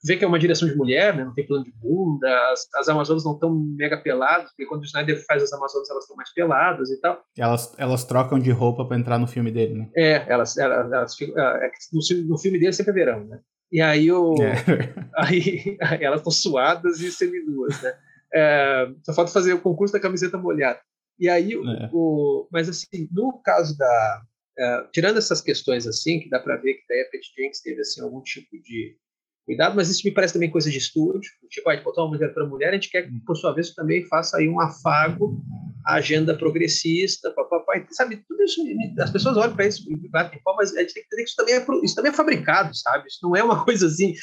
[0.04, 1.24] vê que é uma direção de mulher, né?
[1.24, 4.84] não tem plano de bunda, as, as Amazonas não estão mega peladas, porque quando o
[4.84, 7.24] Snyder faz as Amazonas elas estão mais peladas e tal.
[7.38, 9.90] Elas, elas trocam de roupa para entrar no filme dele, né?
[9.96, 13.40] É, elas, elas, elas é, no, no, filme dele sempre é verão, né?
[13.72, 14.54] E aí, o, é.
[15.16, 17.94] aí, elas estão suadas e seminuas, né?
[18.34, 20.80] É, só falta fazer o concurso da camiseta molhada.
[21.18, 21.88] E aí, é.
[21.92, 24.22] o mas assim, no caso da.
[24.56, 28.02] É, tirando essas questões assim, que dá para ver que daí a Jenkins teve assim,
[28.02, 28.96] algum tipo de
[29.44, 31.30] cuidado, mas isso me parece também coisa de estúdio.
[31.48, 33.74] Tipo, a gente botar uma mulher para mulher, a gente quer que, por sua vez,
[33.74, 35.40] também faça aí um afago
[35.87, 38.24] à agenda progressista, papai, sabe?
[38.26, 38.62] Tudo isso,
[38.98, 41.28] as pessoas olham para isso e batem pau, mas a gente tem que entender que
[41.28, 43.07] isso também, é, isso também é fabricado, sabe?
[43.07, 44.14] Isso não é uma coisa assim,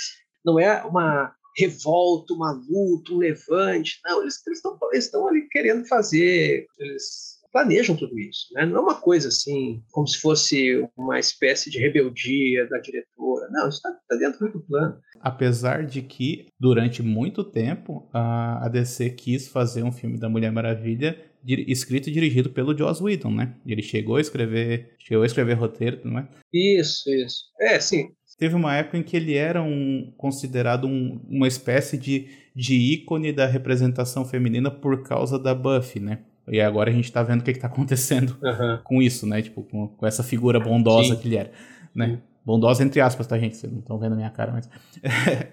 [0.43, 3.99] não é uma revolta, uma luta, um levante.
[4.05, 8.47] Não, eles estão eles estão ali querendo fazer, eles planejam tudo isso.
[8.53, 8.65] Né?
[8.65, 13.49] Não é uma coisa assim, como se fosse uma espécie de rebeldia da diretora.
[13.51, 14.99] Não, isso está tá dentro do plano.
[15.21, 21.17] Apesar de que, durante muito tempo, a DC quis fazer um filme da Mulher Maravilha
[21.45, 23.53] escrito e dirigido pelo Joss Whedon, né?
[23.65, 26.27] Ele chegou a escrever, chegou a escrever roteiro, não é?
[26.53, 27.45] Isso, isso.
[27.59, 28.09] É, sim.
[28.37, 33.31] Teve uma época em que ele era um, considerado um, uma espécie de, de ícone
[33.31, 36.19] da representação feminina por causa da Buffy, né?
[36.47, 38.79] E agora a gente tá vendo o que, que tá acontecendo uhum.
[38.83, 39.41] com isso, né?
[39.41, 41.21] Tipo, com, com essa figura bondosa Sim.
[41.21, 41.51] que ele era.
[41.93, 42.19] Né?
[42.45, 43.57] Bondosa entre aspas, tá, gente?
[43.57, 44.69] Vocês não estão vendo a minha cara, mas.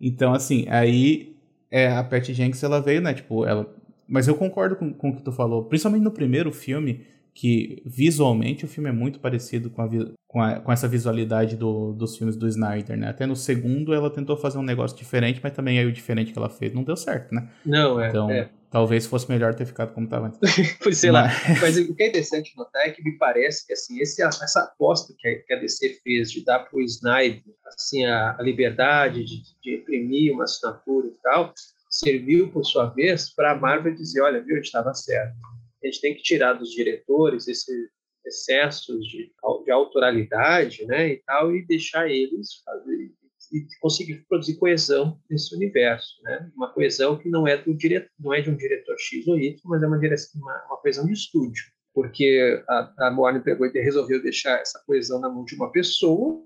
[0.00, 1.36] então, assim, aí
[1.70, 3.14] é, a Pat Jenks ela veio, né?
[3.14, 3.72] Tipo, ela.
[4.08, 5.64] Mas eu concordo com, com o que tu falou.
[5.64, 7.04] Principalmente no primeiro filme,
[7.36, 9.88] que visualmente o filme é muito parecido com, a,
[10.26, 13.08] com, a, com essa visualidade do, dos filmes do Snyder, né?
[13.08, 16.38] Até no segundo ela tentou fazer um negócio diferente, mas também aí o diferente que
[16.38, 17.48] ela fez não deu certo, né?
[17.64, 18.08] Não, é.
[18.08, 18.48] Então, é.
[18.70, 20.40] Talvez fosse melhor ter ficado como estava antes.
[20.82, 21.32] pois sei mas...
[21.32, 21.60] lá.
[21.60, 25.14] Mas o que é interessante notar é que me parece que assim, esse, essa aposta
[25.18, 29.24] que a, que a DC fez de dar para o Snyder assim, a, a liberdade
[29.24, 31.52] de, de imprimir uma assinatura e tal,
[31.90, 35.36] serviu, por sua vez, para a Marvel dizer: olha, viu, a gente estava certo
[35.82, 37.90] a gente tem que tirar dos diretores esses
[38.24, 39.32] excessos de,
[39.64, 43.12] de autoralidade, né, e tal, e deixar eles fazer
[43.52, 46.50] e conseguir produzir coesão nesse universo, né?
[46.56, 49.60] Uma coesão que não é do diretor, não é de um diretor X ou Y,
[49.64, 53.70] mas é uma, direção, uma, uma coesão de estúdio, porque a, a Warner pegou e
[53.80, 56.44] resolveu deixar essa coesão na mão de uma pessoa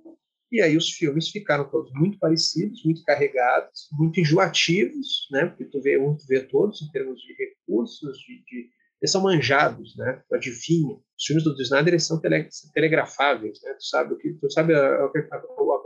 [0.52, 5.46] E aí os filmes ficaram todos muito parecidos, muito carregados, muito enjoativos, né?
[5.46, 9.22] Porque tu vê um, tu vê todos em termos de recursos, de, de eles são
[9.22, 10.22] manjados, né?
[10.28, 10.94] Tu adivinha.
[10.94, 13.72] Os filmes do Snyder eles são tele, telegrafáveis, né?
[13.74, 15.42] Tu sabe o que, tu sabe a, a, a,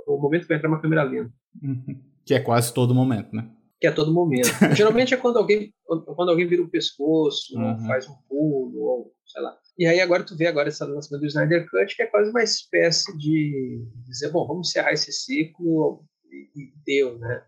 [0.07, 1.33] o, momento que vai entrar uma câmera lenta.
[2.27, 3.46] Que é quase todo momento, né?
[3.79, 4.48] Que é todo momento.
[4.74, 7.72] Geralmente é quando alguém quando alguém vira o pescoço, uhum.
[7.72, 9.55] ou faz um pulo, ou sei lá.
[9.79, 12.42] E aí agora tu vê agora esse lançamento do Snyder Cut, que é quase uma
[12.42, 17.44] espécie de dizer, bom, vamos encerrar esse ciclo e, deu, né?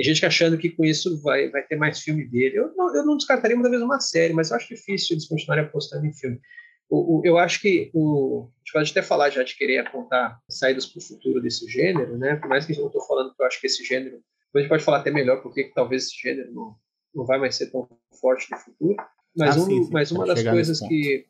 [0.00, 2.56] Tem gente que achando que com isso vai, vai ter mais filme dele.
[2.56, 5.66] Eu não, eu não descartaria muitas vezes uma série, mas eu acho difícil eles continuarem
[5.66, 6.40] apostando em filme.
[6.88, 10.40] O, o, eu acho que o, a gente pode até falar já de querer apontar
[10.48, 12.36] saídas para o futuro desse gênero, né?
[12.36, 14.22] Por mais que eu estou falando que eu acho que esse gênero,
[14.56, 16.74] a gente pode falar até melhor porque que talvez esse gênero não,
[17.14, 17.86] não vai mais ser tão
[18.18, 18.96] forte no futuro.
[19.36, 19.90] Mas, ah, um, sim, sim.
[19.92, 21.26] mas uma das coisas que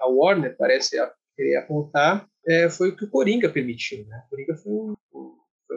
[0.00, 0.96] a Warner parece
[1.36, 4.04] querer apontar é, foi o que o Coringa permitiu.
[4.06, 4.24] Né?
[4.26, 4.94] O Coringa foi um,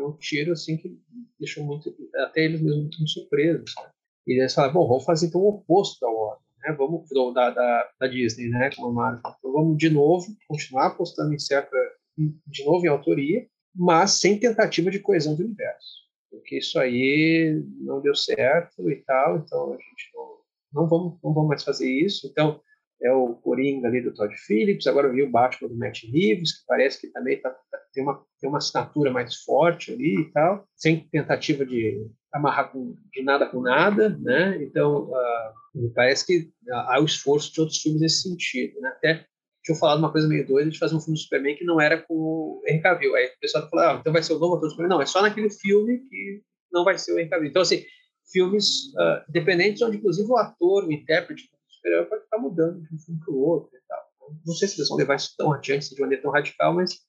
[0.08, 0.98] um tiro assim que
[1.40, 3.74] deixou muito, até eles mesmos muito surpresos.
[3.78, 3.90] Né?
[4.28, 6.46] E eles falaram, bom, vamos fazer então o oposto da Warner.
[6.60, 6.76] Né?
[6.78, 8.70] Vamos, da, da, da Disney, né?
[8.76, 9.20] Como a.
[9.20, 11.76] Então vamos de novo continuar apostando em certa,
[12.18, 16.06] de novo em autoria, mas sem tentativa de coesão do universo.
[16.32, 20.36] Porque isso aí não deu certo e tal, então a gente não
[20.76, 22.28] não vamos, não vamos mais fazer isso.
[22.28, 22.60] Então,
[23.02, 26.60] é o Coringa ali do Todd Phillips, agora eu vi o Batman do Matt Reeves,
[26.60, 30.32] que parece que também tá, tá, tem, uma, tem uma assinatura mais forte ali e
[30.32, 34.62] tal, sem tentativa de amarrar com, de nada com nada, né?
[34.64, 38.90] Então, uh, parece que há o esforço de outros filmes nesse sentido, né?
[38.90, 39.26] Até
[39.64, 42.00] tinha falado uma coisa meio doida de fazer um filme do Superman que não era
[42.02, 43.16] com o Henry Cavill.
[43.16, 44.96] Aí o pessoal falou, ah, então vai ser o novo ator do Superman.
[44.96, 47.50] Não, é só naquele filme que não vai ser o Henry Cavill.
[47.50, 47.84] Então, assim,
[48.32, 51.50] filmes uh, independentes, onde inclusive o ator, o intérprete
[51.86, 54.00] super-herói pode estar mudando de um filme para o outro e tal.
[54.46, 57.00] Não sei se eles vão levar isso tão adiante, de maneira tão radical, mas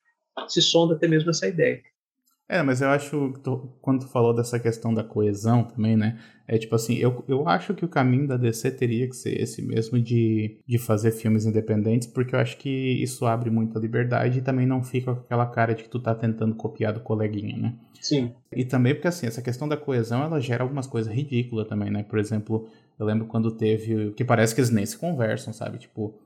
[0.49, 1.83] se sonda até mesmo essa ideia.
[2.49, 3.33] É, mas eu acho,
[3.83, 6.17] quando tu falou dessa questão da coesão também, né?
[6.47, 9.61] É tipo assim, eu, eu acho que o caminho da DC teria que ser esse
[9.61, 14.43] mesmo de, de fazer filmes independentes, porque eu acho que isso abre muita liberdade e
[14.43, 17.75] também não fica com aquela cara de que tu tá tentando copiar do coleguinha, né?
[18.01, 18.33] Sim.
[18.53, 22.05] E também porque assim, essa questão da coesão, ela gera algumas coisas ridículas também, né?
[22.05, 25.79] Por exemplo, eu lembro quando teve, que parece que eles nem se conversam, sabe?
[25.79, 26.19] Tipo,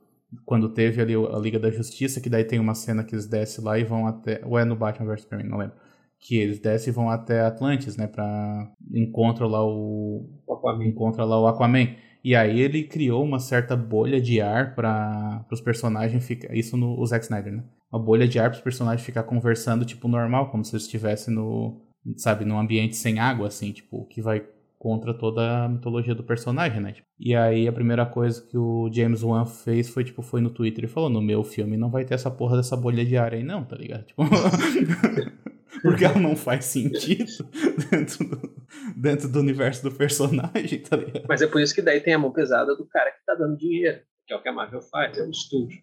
[0.45, 3.65] quando teve ali a Liga da Justiça, que daí tem uma cena que eles descem
[3.65, 5.77] lá e vão até, ou é no Batman vs Superman, não lembro
[6.21, 10.85] que eles descem e vão até Atlantis, né, para encontram lá o, o Aquaman.
[10.85, 11.97] encontra lá o Aquaman.
[12.23, 17.01] E aí ele criou uma certa bolha de ar para os personagens ficar, isso no
[17.01, 17.65] o Zack Snyder, né?
[17.91, 21.35] Uma bolha de ar para os personagens ficar conversando tipo normal, como se eles estivessem
[21.35, 21.81] no,
[22.19, 24.47] sabe, num ambiente sem água assim, tipo, que vai
[24.81, 26.95] contra toda a mitologia do personagem, né?
[27.19, 30.85] E aí a primeira coisa que o James Wan fez foi, tipo, foi no Twitter
[30.85, 33.45] e falou, no meu filme não vai ter essa porra dessa bolha de ar aí
[33.45, 34.07] não, tá ligado?
[34.07, 34.23] Tipo...
[35.85, 37.31] porque ela não faz sentido
[37.90, 38.64] dentro do,
[38.97, 41.27] dentro do universo do personagem, tá ligado?
[41.29, 43.59] Mas é por isso que daí tem a mão pesada do cara que tá dando
[43.59, 45.79] dinheiro, que é o que a Marvel faz, é o estúdio.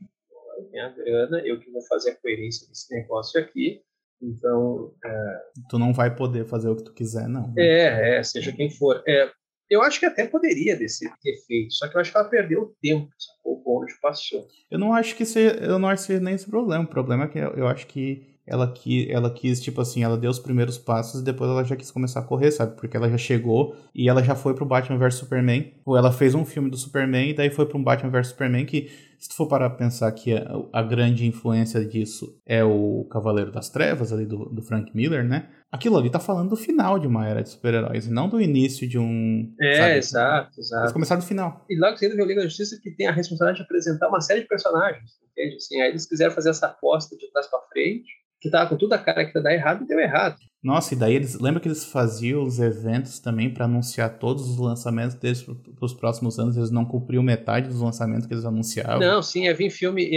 [0.57, 3.79] Eu tenho a grana, eu que vou fazer a coerência desse negócio aqui,
[4.21, 4.93] então...
[5.03, 5.39] É...
[5.69, 7.47] Tu não vai poder fazer o que tu quiser, não.
[7.47, 7.53] Né?
[7.57, 9.03] É, é, seja quem for.
[9.07, 9.29] É,
[9.69, 12.61] eu acho que até poderia desse, ter feito, só que eu acho que ela perdeu
[12.61, 13.37] o tempo, sacou?
[13.47, 14.47] o bonde passou.
[14.69, 16.83] Eu não acho que seja, eu não acho que nem esse problema.
[16.83, 20.17] O problema é que eu, eu acho que ela, que, ela quis, tipo assim, ela
[20.17, 22.77] deu os primeiros passos e depois ela já quis começar a correr, sabe?
[22.77, 25.73] Porque ela já chegou e ela já foi pro Batman vs Superman.
[25.85, 28.89] Ou ela fez um filme do Superman e daí foi pro Batman vs Superman que,
[29.17, 33.51] se tu for parar pra pensar que a, a, grande influência disso é o Cavaleiro
[33.51, 35.49] das Trevas, ali do, do Frank Miller, né?
[35.71, 38.87] Aquilo ali tá falando do final de uma era de super-heróis e não do início
[38.87, 39.53] de um.
[39.59, 39.97] É, sabe?
[39.97, 40.83] exato, exato.
[40.83, 41.65] Eles começaram do final.
[41.69, 44.21] E logo cedo veio o Liga da Justiça que tem a responsabilidade de apresentar uma
[44.21, 45.55] série de personagens, entende?
[45.55, 48.07] Assim, aí eles quiseram fazer essa aposta de trás pra frente
[48.39, 50.37] que tava com toda a cara que ia dar errado e deu errado.
[50.63, 51.39] Nossa, e daí eles.
[51.39, 55.93] Lembra que eles faziam os eventos também para anunciar todos os lançamentos deles para os
[55.93, 56.57] próximos anos?
[56.57, 58.99] Eles não cumpriam metade dos lançamentos que eles anunciavam.
[58.99, 60.09] Não, sim, ia vir filme.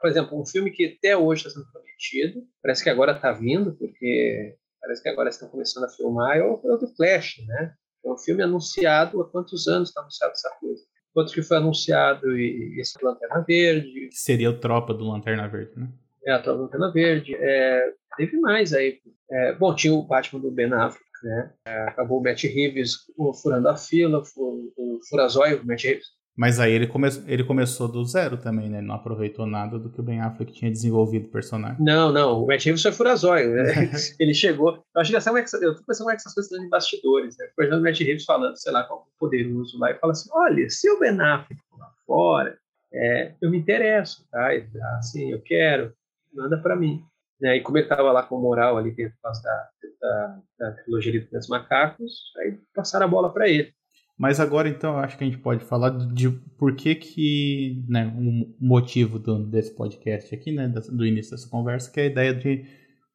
[0.00, 3.72] Por exemplo, um filme que até hoje está sendo prometido, parece que agora está vindo,
[3.76, 7.72] porque parece que agora estão começando a filmar, é o, é o do Flash, né?
[8.04, 10.82] É um filme anunciado há quantos anos está anunciado essa coisa?
[11.14, 14.08] Outro que foi anunciado e esse Lanterna Verde.
[14.10, 15.88] Seria o Tropa do Lanterna Verde, né?
[16.26, 17.34] é, a Tropa Lanterna Verde.
[17.36, 19.00] É, teve mais aí.
[19.34, 21.50] É, bom, tinha o Batman do Ben Affleck, né?
[21.66, 22.98] É, acabou o Matt Reeves
[23.42, 26.06] furando a fila, o, o Furazóio, o Matt Reeves.
[26.36, 28.78] Mas aí ele, come ele começou do zero também, né?
[28.78, 31.76] Ele não aproveitou nada do que o Ben Affleck tinha desenvolvido o personagem.
[31.84, 32.42] Não, não.
[32.42, 33.54] O Matt Reeves foi furazóio.
[33.54, 33.72] Né?
[34.18, 34.84] ele chegou...
[34.94, 36.68] Eu acho que essa, é eu tô pensando como é que essas coisas estão em
[36.68, 37.76] bastidores, né?
[37.76, 40.98] O Matt Reeves falando, sei lá, o poderoso lá, e fala assim, olha, se o
[40.98, 42.58] Ben Affleck lá fora,
[42.92, 44.50] é, eu me interesso, tá?
[44.98, 45.92] Assim, eu quero
[46.34, 47.04] manda para mim.
[47.44, 47.58] Né?
[47.58, 49.68] E como ele estava lá com moral ali dentro da,
[50.00, 53.70] da, da trilogia dos macacos, aí passaram a bola para ele.
[54.18, 58.56] Mas agora, então, acho que a gente pode falar de por que que, né, um
[58.58, 62.64] motivo do, desse podcast aqui, né, do início dessa conversa, que é a ideia de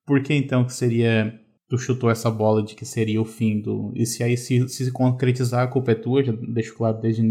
[0.05, 1.33] por que, então, que seria,
[1.69, 3.93] tu chutou essa bola de que seria o fim do...
[3.95, 7.21] E se aí se, se concretizar, a culpa é tua, já deixo claro desde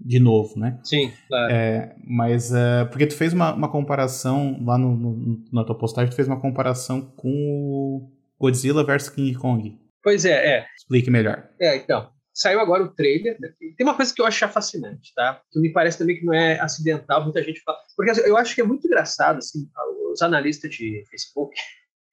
[0.00, 0.78] de novo, né?
[0.84, 1.52] Sim, claro.
[1.52, 6.10] É, mas, uh, porque tu fez uma, uma comparação, lá no, no, na tua postagem,
[6.10, 9.76] tu fez uma comparação com o Godzilla versus King Kong.
[10.00, 10.66] Pois é, é.
[10.78, 11.48] Explique melhor.
[11.60, 13.36] É, então, Saiu agora o trailer.
[13.76, 15.42] Tem uma coisa que eu acho fascinante, tá?
[15.50, 17.78] Que me parece também que não é acidental, muita gente fala.
[17.96, 19.68] Porque eu acho que é muito engraçado, assim,
[20.12, 21.52] os analistas de Facebook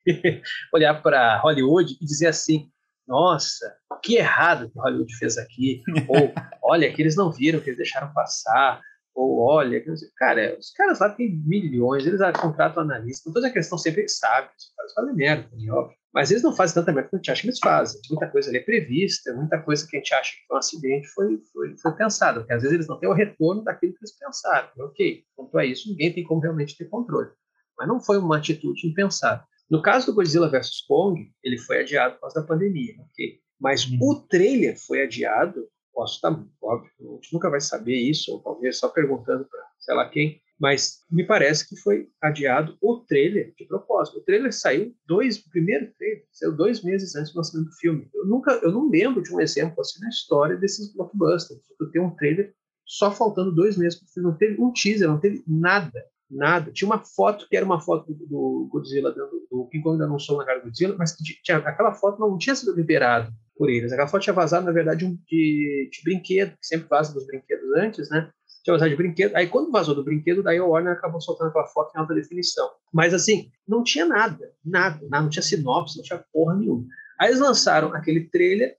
[0.74, 2.70] olhar para Hollywood e dizer assim:
[3.08, 5.84] nossa, que errado que Hollywood fez aqui.
[6.10, 6.34] Ou,
[6.64, 8.82] olha, que eles não viram, que eles deixaram passar.
[9.14, 9.82] Ou, olha,
[10.18, 13.32] cara, os caras lá têm milhões, eles contratam analista.
[13.32, 15.96] Toda a questão sempre sabe, os caras fazem merda, óbvio.
[16.14, 18.02] Mas eles não fazem tanta merda quanto a gente acha que eles fazem.
[18.10, 21.08] Muita coisa ali é prevista, muita coisa que a gente acha que foi um acidente
[21.08, 22.40] foi, foi, foi pensada.
[22.40, 24.70] Porque às vezes eles não têm o retorno daquilo que eles pensaram.
[24.80, 27.30] Ok, quanto a isso, ninguém tem como realmente ter controle.
[27.78, 29.46] Mas não foi uma atitude impensada.
[29.70, 33.40] No caso do Godzilla vs Kong, ele foi adiado por causa da pandemia, ok?
[33.60, 33.98] Mas hum.
[34.02, 38.78] o trailer foi adiado, posso estar, óbvio, a gente nunca vai saber isso, ou talvez
[38.78, 43.66] só perguntando para sei lá quem, mas me parece que foi adiado o trailer de
[43.66, 44.20] propósito.
[44.20, 48.10] O trailer saiu dois, o primeiro trailer saiu dois meses antes do lançamento do filme.
[48.14, 51.62] Eu nunca, eu não lembro de um exemplo assim na história desses blockbusters.
[51.78, 52.54] Tu tem um trailer
[52.86, 54.30] só faltando dois meses para o filme.
[54.30, 56.72] Não teve um teaser, não teve nada, nada.
[56.72, 60.46] Tinha uma foto que era uma foto do, Godzilla, do, do King Kong anunciou na
[60.46, 63.92] cara do Godzilla, mas tinha, aquela foto não tinha sido liberada por eles.
[63.92, 67.72] Aquela foto tinha vazado, na verdade, um, de, de brinquedo, que sempre vaza dos brinquedos
[67.78, 68.30] antes, né?
[68.66, 69.36] tinha usado de brinquedo.
[69.36, 72.68] Aí quando vazou do brinquedo, daí o Warner acabou soltando aquela foto em alta definição.
[72.92, 76.86] Mas assim, não tinha nada, nada, nada não tinha sinopse, não tinha porra nenhuma.
[77.20, 78.76] Aí eles lançaram aquele trailer,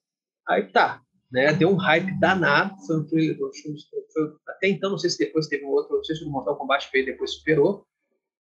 [0.48, 1.52] aí tá, né?
[1.52, 5.64] Deu um hype danado, foi um trailer, foi, até então, não sei se depois teve
[5.64, 7.84] um outro, não sei se o Mortal Kombat veio depois superou,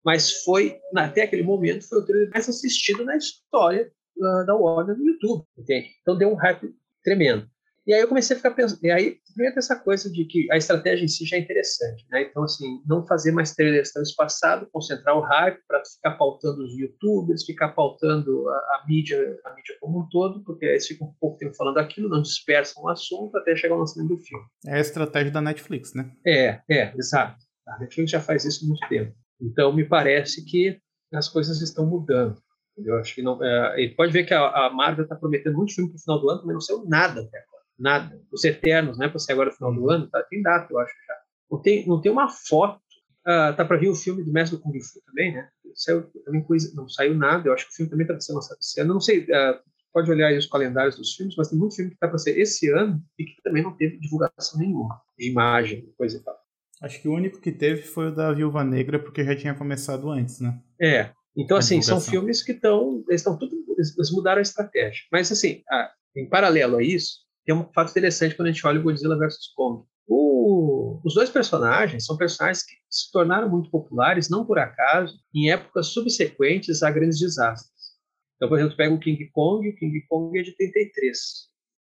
[0.04, 4.96] mas foi, até aquele momento, foi o trailer mais assistido na história uh, da Warner
[4.96, 5.88] no YouTube, entende?
[6.00, 7.48] Então deu um hype tremendo.
[7.86, 10.56] E aí eu comecei a ficar pensando, e aí primeiro essa coisa de que a
[10.56, 12.22] estratégia em si já é interessante, né?
[12.22, 16.76] Então assim, não fazer mais trailers tão espaçado, concentrar o hype para ficar pautando os
[16.76, 21.06] YouTubers, ficar pautando a, a, mídia, a mídia como um todo, porque aí eles ficam
[21.06, 24.44] um pouco tempo falando aquilo, não dispersam o assunto até chegar ao lançamento do filme.
[24.66, 26.10] É a estratégia da Netflix, né?
[26.26, 27.36] É, é, exato.
[27.68, 29.14] A Netflix já faz isso há muito tempo.
[29.40, 30.80] Então me parece que
[31.14, 32.36] as coisas estão mudando.
[32.76, 33.42] Eu acho que não.
[33.42, 36.20] É, ele pode ver que a, a Marvel está prometendo muito filme para o final
[36.20, 38.20] do ano, mas não saiu nada até agora nada.
[38.32, 39.08] Os Eternos, né?
[39.08, 40.22] Para ser agora no final do ano, tá?
[40.28, 41.14] tem data, eu acho já.
[41.50, 42.80] Não tem, não tem uma foto.
[43.26, 45.48] Uh, tá para vir o filme do Mestre do Kung Fu também, né?
[45.74, 47.48] Saiu, também coisa, não saiu nada.
[47.48, 48.94] Eu acho que o filme também está para ser lançado esse ano.
[48.94, 49.58] Não sei, uh,
[49.92, 52.38] pode olhar aí os calendários dos filmes, mas tem muito filme que está para ser
[52.38, 56.36] esse ano e que também não teve divulgação nenhuma de imagem, coisa e tal.
[56.82, 60.10] Acho que o único que teve foi o da Viúva Negra, porque já tinha começado
[60.10, 60.60] antes, né?
[60.80, 61.10] É.
[61.36, 63.04] Então, assim, são filmes que estão.
[63.08, 63.56] Eles estão tudo.
[63.76, 65.02] Eles mudaram a estratégia.
[65.10, 68.80] Mas, assim, ah, em paralelo a isso, tem um fato interessante quando a gente olha
[68.80, 69.86] o Godzilla vs Kong.
[70.08, 75.50] O, os dois personagens são personagens que se tornaram muito populares, não por acaso, em
[75.50, 77.76] épocas subsequentes a grandes desastres.
[78.34, 81.18] Então, por exemplo, pega o King Kong, o King Kong é de 33.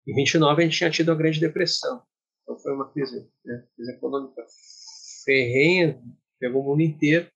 [0.07, 2.01] Em 29 a gente tinha tido a Grande Depressão.
[2.43, 4.43] Então foi uma crise, né, crise econômica
[5.25, 5.99] ferrenha,
[6.39, 7.27] pegou o mundo inteiro.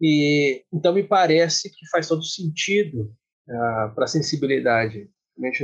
[0.00, 3.12] E então me parece que faz todo sentido
[3.48, 5.10] uh, para a sensibilidade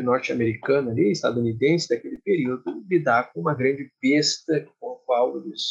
[0.03, 5.63] norte-americana ali, estadunidense daquele período, lidar com uma grande besta com a qual eles,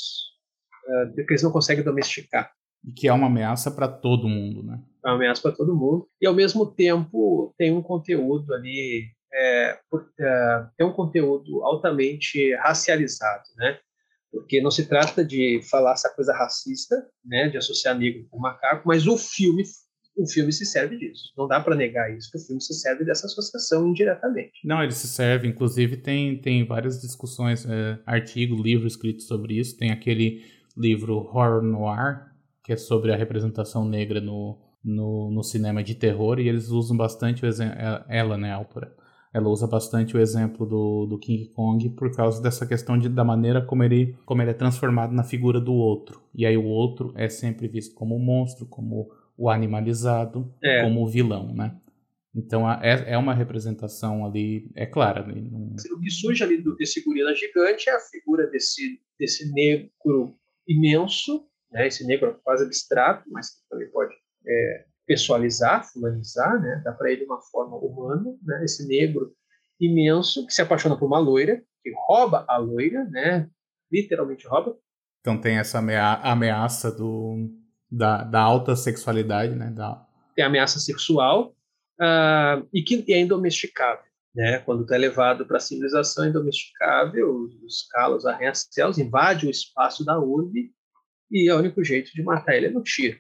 [0.87, 2.51] uh, que eles não conseguem domesticar.
[2.85, 4.81] E que é uma ameaça para todo mundo, né?
[5.03, 6.07] É uma ameaça para todo mundo.
[6.21, 12.55] E, ao mesmo tempo, tem um conteúdo ali, é, por, é, tem um conteúdo altamente
[12.55, 13.79] racializado, né?
[14.31, 16.95] Porque não se trata de falar essa coisa racista,
[17.25, 19.63] né, de associar negro com macaco, mas o filme
[20.17, 21.31] o filme se serve disso.
[21.37, 24.51] Não dá para negar isso, que o filme se serve dessa associação indiretamente.
[24.65, 25.47] Não, ele se serve.
[25.47, 29.77] Inclusive, tem, tem várias discussões, é, artigo, livro escrito sobre isso.
[29.77, 30.41] Tem aquele
[30.75, 32.25] livro Horror Noir,
[32.63, 36.97] que é sobre a representação negra no, no, no cinema de terror, e eles usam
[36.97, 37.75] bastante o exemplo.
[37.77, 38.91] É, ela, né, autora.
[39.31, 43.23] Ela usa bastante o exemplo do, do King Kong por causa dessa questão de, da
[43.23, 46.19] maneira como ele, como ele é transformado na figura do outro.
[46.33, 50.83] E aí o outro é sempre visto como um monstro, como o animalizado é.
[50.83, 51.79] como o vilão, né?
[52.35, 55.25] Então é, é uma representação ali, é clara.
[55.25, 55.75] Né?
[55.91, 60.35] O que surge ali do, desse gorila gigante é a figura desse, desse negro
[60.67, 61.87] imenso, né?
[61.87, 64.13] esse negro quase abstrato, mas que também pode
[64.45, 66.81] é, pessoalizar, fulanizar, né?
[66.83, 68.63] Dá para ele uma forma humana, né?
[68.63, 69.33] Esse negro
[69.79, 73.49] imenso que se apaixona por uma loira, que rouba a loira, né?
[73.91, 74.77] Literalmente rouba.
[75.21, 77.49] Então tem essa ameaça do,
[77.89, 79.69] da, da alta sexualidade, né?
[79.69, 80.05] Da...
[80.35, 81.55] Tem ameaça sexual
[81.99, 84.07] uh, e que é indomesticável.
[84.35, 84.59] Né?
[84.59, 90.19] Quando está levado para a civilização é indomesticável, os calos arranha-céus invadem o espaço da
[90.19, 90.71] urbe
[91.31, 93.19] e é o único jeito de matar ele é no tiro.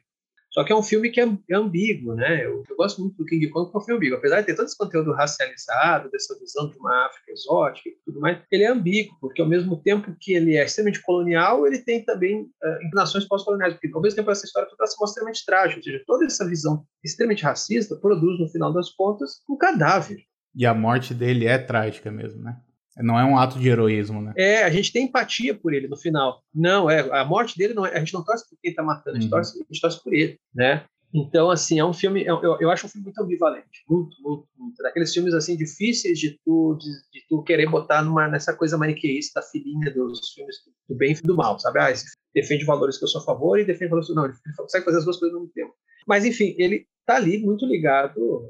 [0.57, 2.43] Só que é um filme que é, é ambíguo, né?
[2.43, 4.17] Eu, eu, gosto muito do King Kong porque é um filme ambíguo.
[4.17, 8.19] Apesar de ter todo esse conteúdo racializado, dessa visão de uma África exótica e tudo
[8.19, 12.03] mais, ele é ambíguo, porque ao mesmo tempo que ele é extremamente colonial, ele tem
[12.03, 15.79] também uh, inclinações pós-coloniais, porque ao mesmo tempo essa história toda se mostra extremamente trágica,
[15.79, 20.17] ou seja, toda essa visão extremamente racista produz, no final das contas, um cadáver.
[20.55, 22.57] E a morte dele é trágica mesmo, né?
[22.99, 24.33] Não é um ato de heroísmo, né?
[24.37, 26.41] É, a gente tem empatia por ele no final.
[26.53, 29.17] Não, é a morte dele não é, a gente não torce por quem tá matando,
[29.17, 29.37] a gente, uhum.
[29.37, 30.83] torce, a gente torce por ele, né?
[31.13, 34.83] Então, assim, é um filme, eu, eu acho um filme muito ambivalente, muito, muito, muito.
[34.83, 39.39] Daqueles filmes, assim, difíceis de tu, de, de tu querer botar numa, nessa coisa maniqueísta
[39.39, 41.79] da filhinha dos filmes do bem e do mal, sabe?
[41.79, 41.93] Ah,
[42.35, 44.25] defende valores que eu sou a favor e defende valores que eu não.
[44.25, 45.73] Ele consegue fazer as duas coisas ao mesmo tempo.
[46.05, 48.45] Mas, enfim, ele tá ali muito ligado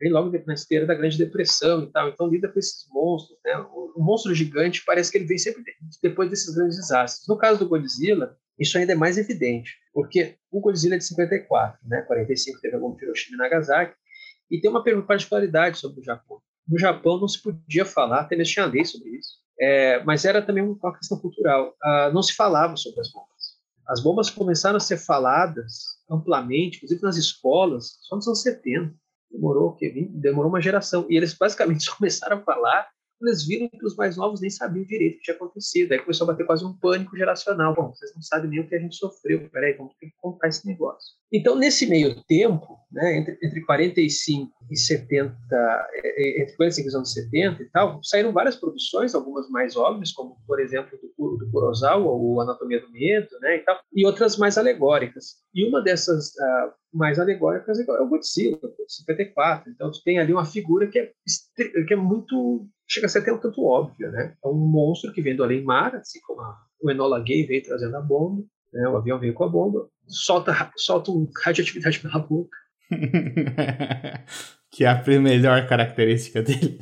[0.00, 3.38] vem logo na esteira da Grande Depressão e tal, então lida com esses monstros.
[3.44, 3.56] Né?
[3.72, 5.62] O, monstro gigante parece que ele vem sempre
[6.02, 7.26] depois desses grandes desastres.
[7.26, 11.78] No caso do Godzilla, isso ainda é mais evidente, porque o Godzilla é de 54,
[11.84, 12.02] né?
[12.02, 13.94] 45 teve a bomba de Hiroshima e Nagasaki,
[14.50, 16.40] e tem uma particularidade sobre o Japão.
[16.66, 20.40] No Japão não se podia falar, até mesmo tinha lei sobre isso, é, mas era
[20.40, 21.74] também uma questão cultural.
[21.82, 23.28] Ah, não se falava sobre as bombas.
[23.86, 28.94] As bombas começaram a ser faladas amplamente, inclusive nas escolas, só nos anos 70
[29.30, 30.08] demorou o quê?
[30.10, 31.06] Demorou uma geração.
[31.08, 32.88] E eles basicamente começaram a falar
[33.20, 35.92] eles viram que os mais novos nem sabiam direito o que tinha acontecido.
[35.92, 37.74] Aí começou a bater quase um pânico geracional.
[37.74, 39.48] Bom, vocês não sabem nem o que a gente sofreu.
[39.50, 41.18] Peraí, vamos ter que contar esse negócio.
[41.32, 45.36] Então, nesse meio tempo, né, entre, entre 45 e 70,
[45.92, 50.12] é, é, entre 45 e anos 70 e tal, saíram várias produções, algumas mais óbvias,
[50.12, 54.38] como, por exemplo, do, do Kurosawa, o Anatomia do Medo, né, e tal, e outras
[54.38, 55.36] mais alegóricas.
[55.54, 59.70] E uma dessas uh, mais alegóricas é o Godzilla, 54.
[59.70, 61.12] Então, tu tem ali uma figura que é,
[61.86, 64.34] que é muito chega a ser até um tanto óbvia, né?
[64.42, 67.96] É um monstro que vem do além-mar, assim como a, o Enola Gay veio trazendo
[67.96, 68.88] a bomba, né?
[68.88, 72.56] o avião veio com a bomba, solta, solta um radioatividade pela boca.
[74.70, 76.78] que é a melhor característica dele.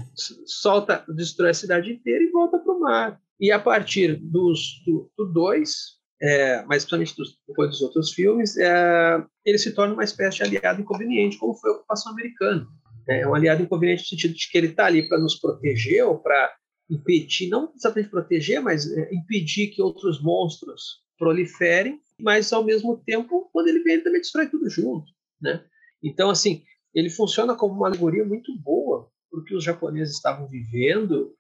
[0.47, 3.21] Solta, destrói a cidade inteira e volta para o mar.
[3.41, 9.23] E a partir dos, do 2, é, mas principalmente dos, depois dos outros filmes, é,
[9.45, 12.67] ele se torna uma espécie de aliado inconveniente, como foi a ocupação americana.
[13.09, 16.19] É um aliado inconveniente no sentido de que ele está ali para nos proteger ou
[16.19, 16.55] para
[16.91, 23.49] impedir, não exatamente proteger, mas é, impedir que outros monstros proliferem, mas ao mesmo tempo,
[23.53, 25.07] quando ele vem, ele também destrói tudo junto,
[25.41, 25.65] né?
[26.03, 26.63] Então, assim,
[26.95, 31.35] ele funciona como uma alegoria muito boa porque os japoneses estavam vivendo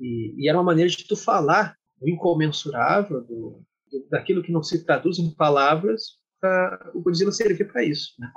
[0.00, 3.62] e, e era uma maneira de tu falar do incomensurável, do,
[4.10, 8.30] daquilo que não se traduz em palavras, pra, o Godzilla servir para isso, né?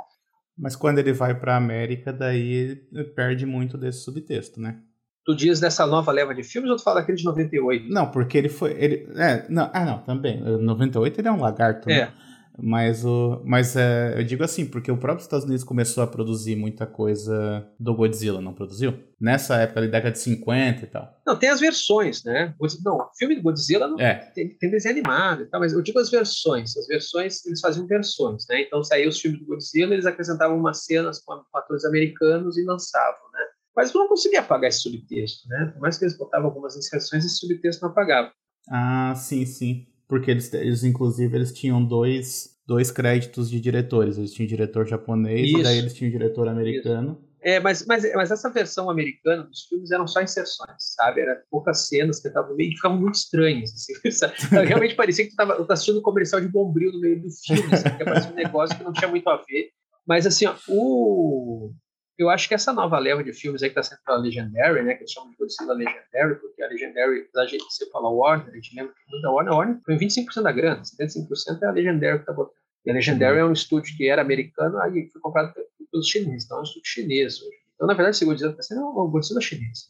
[0.59, 2.51] Mas quando ele vai para a América, daí
[2.91, 4.79] ele perde muito desse subtexto, né?
[5.25, 7.87] Tu diz dessa nova leva de filmes ou tu fala daquele de 98?
[7.87, 8.71] Não, porque ele foi.
[8.71, 10.41] Ele, é, não, ah, não, também.
[10.41, 12.05] 98 ele é um lagarto, é.
[12.05, 12.13] né?
[12.61, 16.55] Mas, o, mas é, eu digo assim, porque o próprio Estados Unidos começou a produzir
[16.55, 18.97] muita coisa do Godzilla, não produziu?
[19.19, 21.13] Nessa época, ali, década de 50 e tal.
[21.25, 22.55] Não, tem as versões, né?
[22.83, 24.15] Não, o filme do Godzilla não, é.
[24.33, 26.75] tem, tem desenho animado e tal, mas eu digo as versões.
[26.77, 28.61] As versões, eles faziam versões, né?
[28.61, 33.29] Então saíam os filmes do Godzilla, eles acrescentavam umas cenas com atores americanos e lançavam,
[33.33, 33.41] né?
[33.75, 35.71] Mas não conseguia apagar esse subtexto, né?
[35.73, 38.31] Por mais que eles botavam algumas inserções, esse subtexto não apagava.
[38.69, 44.17] Ah, sim, sim porque eles, eles inclusive eles tinham dois, dois créditos de diretores.
[44.17, 45.59] Eles tinham o diretor japonês Isso.
[45.59, 47.11] e daí eles tinham o diretor americano.
[47.11, 47.29] Isso.
[47.41, 51.21] É, mas, mas, mas essa versão americana dos filmes eram só inserções, sabe?
[51.21, 53.71] Eram poucas cenas que estavam meio ficavam muito estranhas.
[53.71, 53.93] Assim,
[54.65, 57.97] Realmente parecia que tu estava assistindo um comercial de bombril no meio do filme, assim,
[57.97, 59.69] que parecia um negócio que não tinha muito a ver.
[60.07, 61.71] Mas assim, ó, o,
[62.19, 64.93] eu acho que essa nova leva de filmes aí que está sendo pela Legendary, né,
[64.95, 68.55] que eles chamam de Godzilla Legendary, porque a Legendary, apesar de você falar Warner, a
[68.55, 72.17] gente lembra que muita Warner, a Warner foi 25% da grana, 75% é a Legendary
[72.17, 72.59] que está botando.
[72.85, 73.47] E a Legendary uhum.
[73.47, 75.53] é um estúdio que era americano, aí foi comprado
[75.91, 77.57] pelos chineses, então é um estúdio chinês hoje.
[77.75, 79.87] Então, na verdade, esse Godzilla está sendo um Godzilla chinês.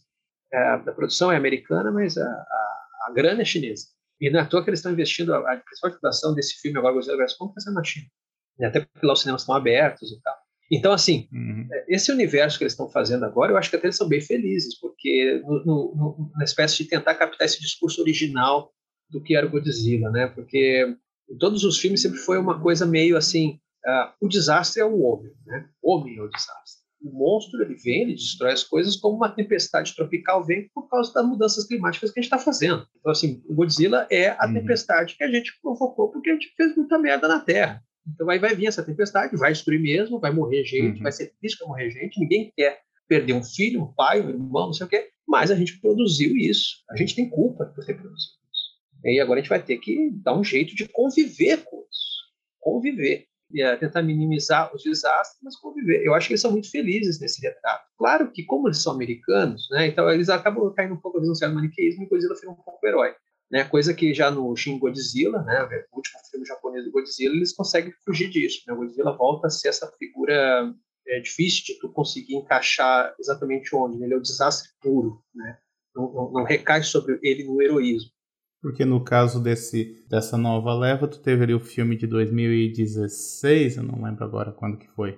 [0.54, 3.88] É, a produção é americana, mas a, a, a, grana é chinesa.
[4.22, 6.78] E não é à toa que eles estão investindo, a, a principal produção desse filme
[6.78, 7.34] agora, Godzilla vs.
[7.34, 8.06] Kong, está sendo na China.
[8.60, 10.36] E até porque lá os cinemas estão abertos e tal.
[10.72, 11.68] Então, assim, uhum.
[11.72, 14.22] É, esse universo que eles estão fazendo agora, eu acho que até eles são bem
[14.22, 18.72] felizes, porque no, no, na espécie de tentar captar esse discurso original
[19.10, 20.28] do que era o Godzilla, né?
[20.28, 20.96] Porque
[21.30, 25.02] em todos os filmes sempre foi uma coisa meio assim, uh, o desastre é o
[25.02, 25.68] homem, né?
[25.82, 26.80] O homem é o desastre.
[27.02, 31.14] O monstro ele vem, ele destrói as coisas como uma tempestade tropical vem por causa
[31.14, 32.86] das mudanças climáticas que a gente está fazendo.
[33.00, 34.54] Então, assim, o Godzilla é a uhum.
[34.54, 37.82] tempestade que a gente provocou porque a gente fez muita merda na Terra.
[38.14, 41.04] Então aí vai vir essa tempestade, vai destruir mesmo, vai morrer gente, uhum.
[41.04, 44.74] vai ser triste morrer gente, ninguém quer perder um filho, um pai, um irmão, não
[44.74, 46.84] sei o quê, mas a gente produziu isso.
[46.90, 49.06] A gente tem culpa por ter produzido isso.
[49.06, 52.20] E agora a gente vai ter que dar um jeito de conviver com isso.
[52.60, 53.26] Conviver
[53.58, 56.06] é, tentar minimizar os desastres, mas conviver.
[56.06, 57.84] Eu acho que eles são muito felizes nesse retrato.
[57.98, 61.56] Claro que, como eles são americanos, né, então eles acabam caindo um pouco no certo
[61.56, 63.14] maniqueísmo e Godzilla fica um pouco herói.
[63.52, 67.54] Né, coisa que já no Shin Godzilla, né, o último filme japonês do Godzilla, eles
[67.54, 68.62] conseguem fugir disso.
[68.68, 68.74] Né?
[68.74, 70.72] O Godzilla volta a ser essa figura
[71.08, 73.98] é, difícil de tu conseguir encaixar exatamente onde.
[73.98, 74.06] Né?
[74.06, 75.24] Ele é o desastre puro.
[75.34, 75.58] Né?
[75.96, 78.12] Não, não, não recai sobre ele no heroísmo.
[78.62, 83.84] Porque no caso desse, dessa nova leva, tu teve ali o filme de 2016, eu
[83.84, 85.18] não lembro agora quando que foi.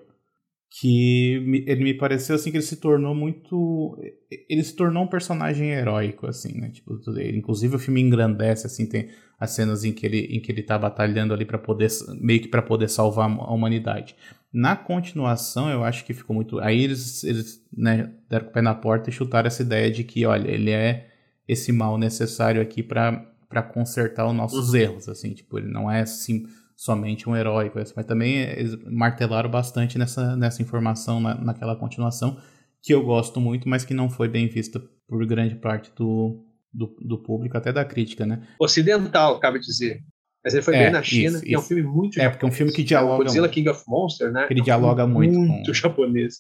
[0.79, 3.97] Que ele me pareceu assim que ele se tornou muito.
[4.49, 6.69] Ele se tornou um personagem heróico, assim, né?
[6.69, 10.49] Tipo, ele, inclusive o filme engrandece, assim, tem as cenas em que ele, em que
[10.49, 11.89] ele tá batalhando ali para poder.
[12.21, 14.15] meio que para poder salvar a humanidade.
[14.53, 16.59] Na continuação, eu acho que ficou muito.
[16.59, 20.25] Aí eles, eles né, deram o pé na porta e chutaram essa ideia de que,
[20.25, 21.09] olha, ele é
[21.45, 24.75] esse mal necessário aqui para para consertar os nossos uhum.
[24.77, 26.45] erros, assim, tipo, ele não é assim
[26.81, 32.41] somente um herói, mas também eles martelaram bastante nessa, nessa informação na, naquela continuação
[32.81, 36.87] que eu gosto muito, mas que não foi bem vista por grande parte do, do,
[36.99, 38.47] do público, até da crítica, né?
[38.59, 39.99] Ocidental, cabe dizer.
[40.43, 42.45] Mas ele foi é, bem na China isso, e é um filme muito É, porque
[42.45, 43.25] é um filme que dialoga.
[43.25, 44.47] Godzilla King of Monsters, né?
[44.49, 45.37] Ele é um dialoga muito.
[45.37, 45.73] Muito com...
[45.75, 46.37] japonês.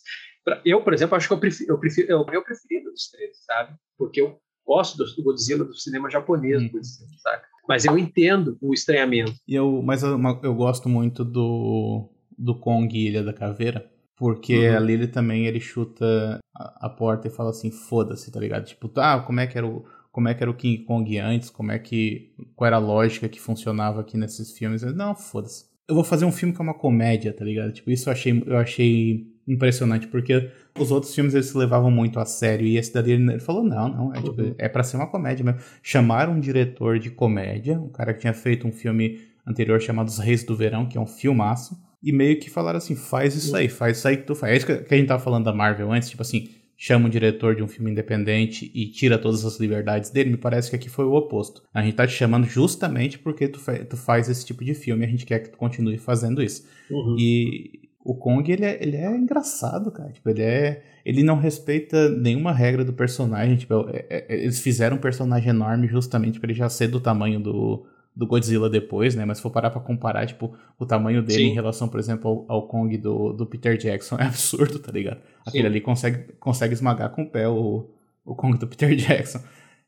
[0.65, 3.37] Eu, por exemplo, acho que eu prefiro, eu prefiro, é o meu preferido dos três,
[3.45, 3.75] sabe?
[3.95, 6.69] Porque eu gosto do, Godzilla do cinema japonês, hum.
[6.71, 7.50] Godzilla, saca?
[7.67, 9.33] Mas eu entendo o estranhamento.
[9.47, 14.77] E eu, mas eu, eu gosto muito do, do Kong Ilha da Caveira, porque uhum.
[14.77, 18.65] ali ele também ele chuta a, a porta e fala assim, foda-se, tá ligado?
[18.65, 21.49] Tipo, ah, como é que era o como é que era o King Kong antes,
[21.49, 24.81] como é que qual era a lógica que funcionava aqui nesses filmes.
[24.81, 25.65] Não, foda-se.
[25.87, 27.71] Eu vou fazer um filme que é uma comédia, tá ligado?
[27.71, 32.19] Tipo, isso eu achei eu achei impressionante, porque os outros filmes eles se levavam muito
[32.19, 35.07] a sério e esse dali ele falou: não, não, é, tipo, é pra ser uma
[35.07, 35.59] comédia mesmo.
[35.81, 40.19] Chamaram um diretor de comédia, um cara que tinha feito um filme anterior chamado Os
[40.19, 43.67] Reis do Verão, que é um filmaço, e meio que falaram assim: faz isso aí,
[43.67, 44.53] faz isso aí que tu faz.
[44.53, 46.49] É isso que a gente tava falando da Marvel antes, tipo assim,
[46.83, 50.67] chama o diretor de um filme independente e tira todas as liberdades dele, me parece
[50.67, 51.61] que aqui foi o oposto.
[51.71, 55.07] A gente tá te chamando justamente porque tu, tu faz esse tipo de filme e
[55.07, 56.67] a gente quer que tu continue fazendo isso.
[56.89, 57.15] Uhum.
[57.19, 60.11] E o Kong, ele é, ele é engraçado, cara.
[60.11, 60.83] Tipo, ele é.
[61.05, 63.57] Ele não respeita nenhuma regra do personagem.
[63.57, 67.39] Tipo, é, é, eles fizeram um personagem enorme justamente para ele já ser do tamanho
[67.39, 67.85] do,
[68.15, 69.23] do Godzilla depois, né?
[69.23, 71.49] Mas se for parar pra comparar, tipo, o tamanho dele Sim.
[71.51, 75.21] em relação, por exemplo, ao, ao, Kong do, do Peter Jackson é absurdo, tá ligado?
[75.45, 75.69] Aquele Sim.
[75.69, 77.89] ali consegue, consegue esmagar com o pé o,
[78.25, 79.39] o Kong do Peter Jackson.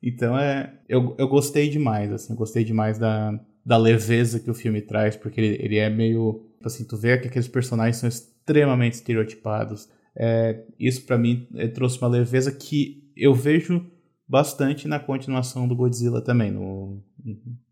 [0.01, 0.72] Então é.
[0.88, 5.16] Eu, eu gostei demais, assim, eu gostei demais da, da leveza que o filme traz,
[5.16, 9.89] porque ele, ele é meio Tipo assim, tu vê que aqueles personagens são extremamente estereotipados.
[10.16, 13.86] É, isso para mim é, trouxe uma leveza que eu vejo
[14.26, 17.03] bastante na continuação do Godzilla também, no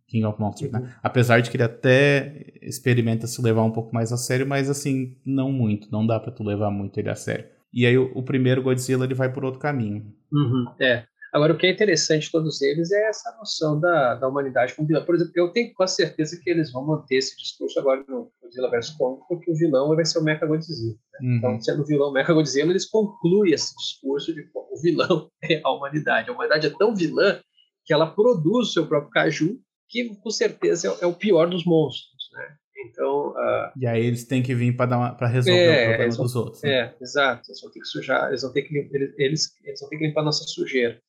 [0.07, 0.79] King of Monsters, né?
[0.79, 0.85] uhum.
[0.85, 0.93] né?
[1.01, 5.15] Apesar de que ele até experimenta se levar um pouco mais a sério, mas assim,
[5.25, 7.45] não muito, não dá para tu levar muito ele a sério.
[7.71, 10.13] E aí o, o, primeiro Godzilla ele vai por outro caminho.
[10.29, 10.65] Uhum.
[10.81, 14.75] É, Agora, o que é interessante de todos eles é essa noção da, da humanidade
[14.75, 15.05] como vilão.
[15.05, 18.69] Por exemplo, eu tenho quase certeza que eles vão manter esse discurso agora no Godzilla
[18.69, 18.89] vs.
[18.91, 20.93] Kong, porque o vilão vai ser o Mecha Godzilla.
[20.93, 21.19] Né?
[21.21, 21.37] Uhum.
[21.37, 25.61] Então, sendo o vilão Mecha Godzilla, eles concluem esse discurso de que o vilão é
[25.63, 26.29] a humanidade.
[26.29, 27.39] A humanidade é tão vilã
[27.85, 29.57] que ela produz o seu próprio caju,
[29.87, 32.29] que com certeza é, é o pior dos monstros.
[32.33, 32.55] Né?
[32.85, 36.35] Então, uh, e aí eles têm que vir para resolver é, o problema vão, dos
[36.35, 36.61] outros.
[36.63, 36.71] Né?
[36.71, 37.49] É, exato.
[37.49, 40.21] Eles vão ter que sujar, eles vão ter que, eles, eles vão ter que limpar
[40.21, 40.99] a nossa sujeira.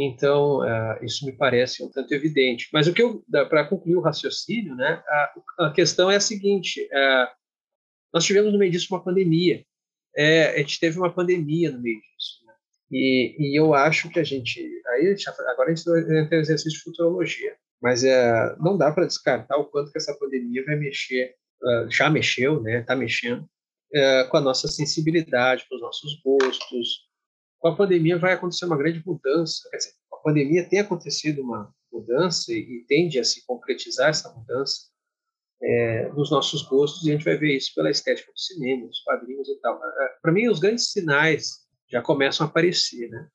[0.00, 2.68] Então, uh, isso me parece um tanto evidente.
[2.72, 5.34] Mas o que eu, para concluir o raciocínio, né, a,
[5.66, 7.26] a questão é a seguinte: uh,
[8.14, 9.64] nós tivemos no meio disso uma pandemia.
[10.16, 12.46] É, a gente teve uma pandemia no meio disso.
[12.46, 12.52] Né?
[12.92, 14.60] E, e, eu acho que a gente.
[14.86, 15.16] Aí,
[15.48, 17.56] agora a gente vai ter exercício de futurologia.
[17.82, 22.08] Mas é, não dá para descartar o quanto que essa pandemia vai mexer, uh, já
[22.08, 23.48] mexeu, né, está mexendo,
[24.30, 27.07] com a nossa sensibilidade, com os nossos gostos,
[27.58, 29.68] com a pandemia vai acontecer uma grande mudança.
[29.70, 34.88] Quer dizer, a pandemia tem acontecido uma mudança e, tende a se concretizar essa mudança
[35.60, 39.00] é, nos nossos gostos e a gente vai ver isso pela estética do cinema, dos
[39.00, 39.76] quadrinhos e tal.
[39.76, 43.28] É, Para mim, os grandes sinais já começam a aparecer, né?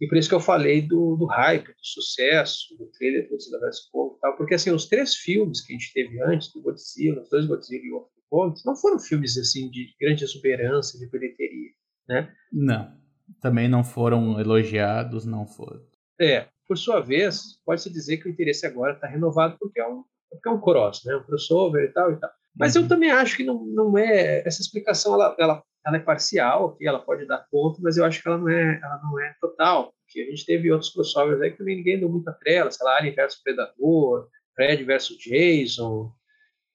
[0.00, 3.58] E por isso que eu falei do, do hype, do sucesso, do trailer do Godzilla
[3.58, 3.88] vs.
[3.90, 7.22] Kong e tal, porque assim, os três filmes que a gente teve antes, do Godzilla,
[7.22, 11.08] os dois Godzilla e o outro pontos, não foram filmes assim de grande exuberância, de
[11.08, 11.70] bilheteria,
[12.08, 12.34] né?
[12.52, 13.05] Não.
[13.40, 15.82] Também não foram elogiados, não foram.
[16.20, 20.04] É, por sua vez, pode-se dizer que o interesse agora está renovado porque é um,
[20.30, 21.16] porque é um cross, né?
[21.16, 22.30] um crossover e tal e tal.
[22.54, 22.82] Mas uhum.
[22.82, 26.86] eu também acho que não, não é essa explicação ela, ela, ela é parcial, que
[26.86, 29.92] ela pode dar ponto, mas eu acho que ela não é ela não é total,
[30.00, 33.14] porque a gente teve outros crossovers aí que ninguém deu muita trela, sei lá, Alien
[33.14, 36.12] versus Predador, Fred versus Jason,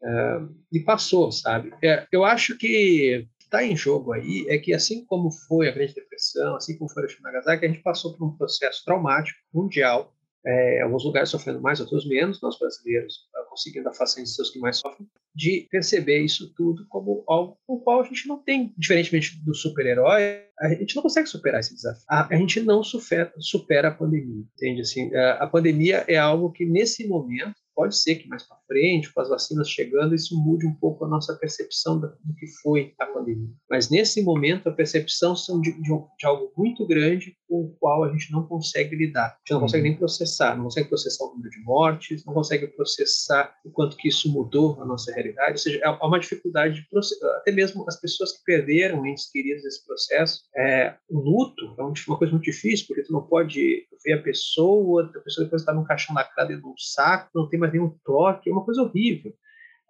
[0.03, 1.73] uh, e passou, sabe?
[1.83, 5.93] É, eu acho que está em jogo aí é que, assim como foi a Grande
[5.93, 10.13] Depressão, assim como foi o Nagasaki, a gente passou por um processo traumático mundial,
[10.45, 14.77] é, alguns lugares sofrendo mais, outros menos, nós brasileiros conseguindo a de seus que mais
[14.77, 19.43] sofrem, de perceber isso tudo como algo com o qual a gente não tem, diferentemente
[19.43, 22.03] do super-herói, a gente não consegue superar esse desafio.
[22.09, 24.81] A, a gente não supera, supera a pandemia, entende?
[24.81, 29.11] Assim, a, a pandemia é algo que, nesse momento, Pode ser que mais para frente,
[29.13, 33.05] com as vacinas chegando, isso mude um pouco a nossa percepção do que foi a
[33.05, 33.49] pandemia.
[33.69, 38.03] Mas nesse momento, a percepção são de, de, de algo muito grande com o qual
[38.03, 39.27] a gente não consegue lidar.
[39.27, 42.67] A gente não consegue nem processar, não consegue processar o número de mortes, não consegue
[42.67, 45.51] processar o quanto que isso mudou a nossa realidade.
[45.51, 47.27] Ou seja, há uma dificuldade de processar.
[47.37, 52.17] Até mesmo as pessoas que perderam entes queridos nesse processo, é, o luto é uma
[52.17, 55.83] coisa muito difícil, porque tu não pode ver a pessoa, a pessoa depois está num
[55.83, 59.33] caixão lacrado dentro de um saco, não tem mais nenhum toque, é uma coisa horrível.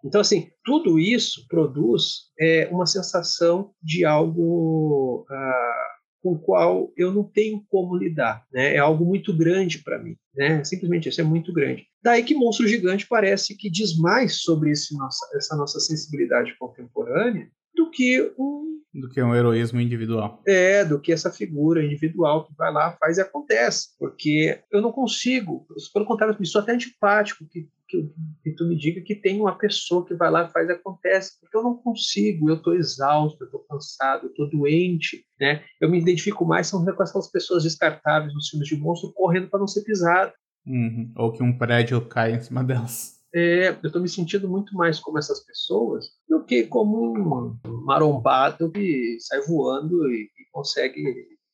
[0.04, 5.86] Então, assim, tudo isso produz é, uma sensação de algo ah,
[6.22, 8.44] com o qual eu não tenho como lidar.
[8.52, 8.74] Né?
[8.74, 10.16] É algo muito grande para mim.
[10.34, 10.62] Né?
[10.64, 11.86] Simplesmente isso é muito grande.
[12.02, 17.90] Daí que Monstro Gigante parece que diz mais sobre nossa, essa nossa sensibilidade contemporânea do
[17.90, 20.42] que um do que um heroísmo individual.
[20.46, 23.88] É, do que essa figura individual que vai lá, faz e acontece.
[23.98, 28.10] Porque eu não consigo, pelo contrário, me sou até antipático que, que,
[28.42, 31.40] que, tu me diga que tem uma pessoa que vai lá, faz e acontece.
[31.40, 35.24] Porque eu não consigo, eu estou exausto, eu estou cansado, eu estou doente.
[35.40, 35.64] Né?
[35.80, 39.66] Eu me identifico mais com aquelas pessoas descartáveis nos filmes de monstro correndo para não
[39.66, 40.32] ser pisado.
[40.66, 41.10] Uhum.
[41.16, 44.98] Ou que um prédio cai em cima delas é, eu estou me sentindo muito mais
[44.98, 51.02] como essas pessoas do que como um marombado que sai voando e, e consegue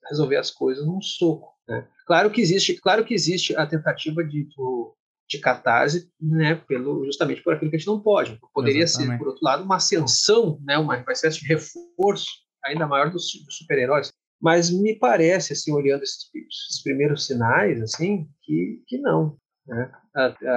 [0.09, 1.55] resolver as coisas num soco.
[1.69, 1.87] Né?
[2.07, 4.49] Claro que existe, claro que existe a tentativa de,
[5.29, 8.39] de catarse, né, pelo justamente por aquilo que a gente não pode.
[8.53, 9.13] Poderia Exatamente.
[9.13, 12.27] ser, por outro lado, uma ascensão, né, uma, uma espécie de reforço
[12.65, 14.11] ainda maior dos, dos super-heróis.
[14.41, 19.37] Mas me parece, assim, olhando esses, esses primeiros sinais, assim, que, que não.
[19.69, 19.91] Né?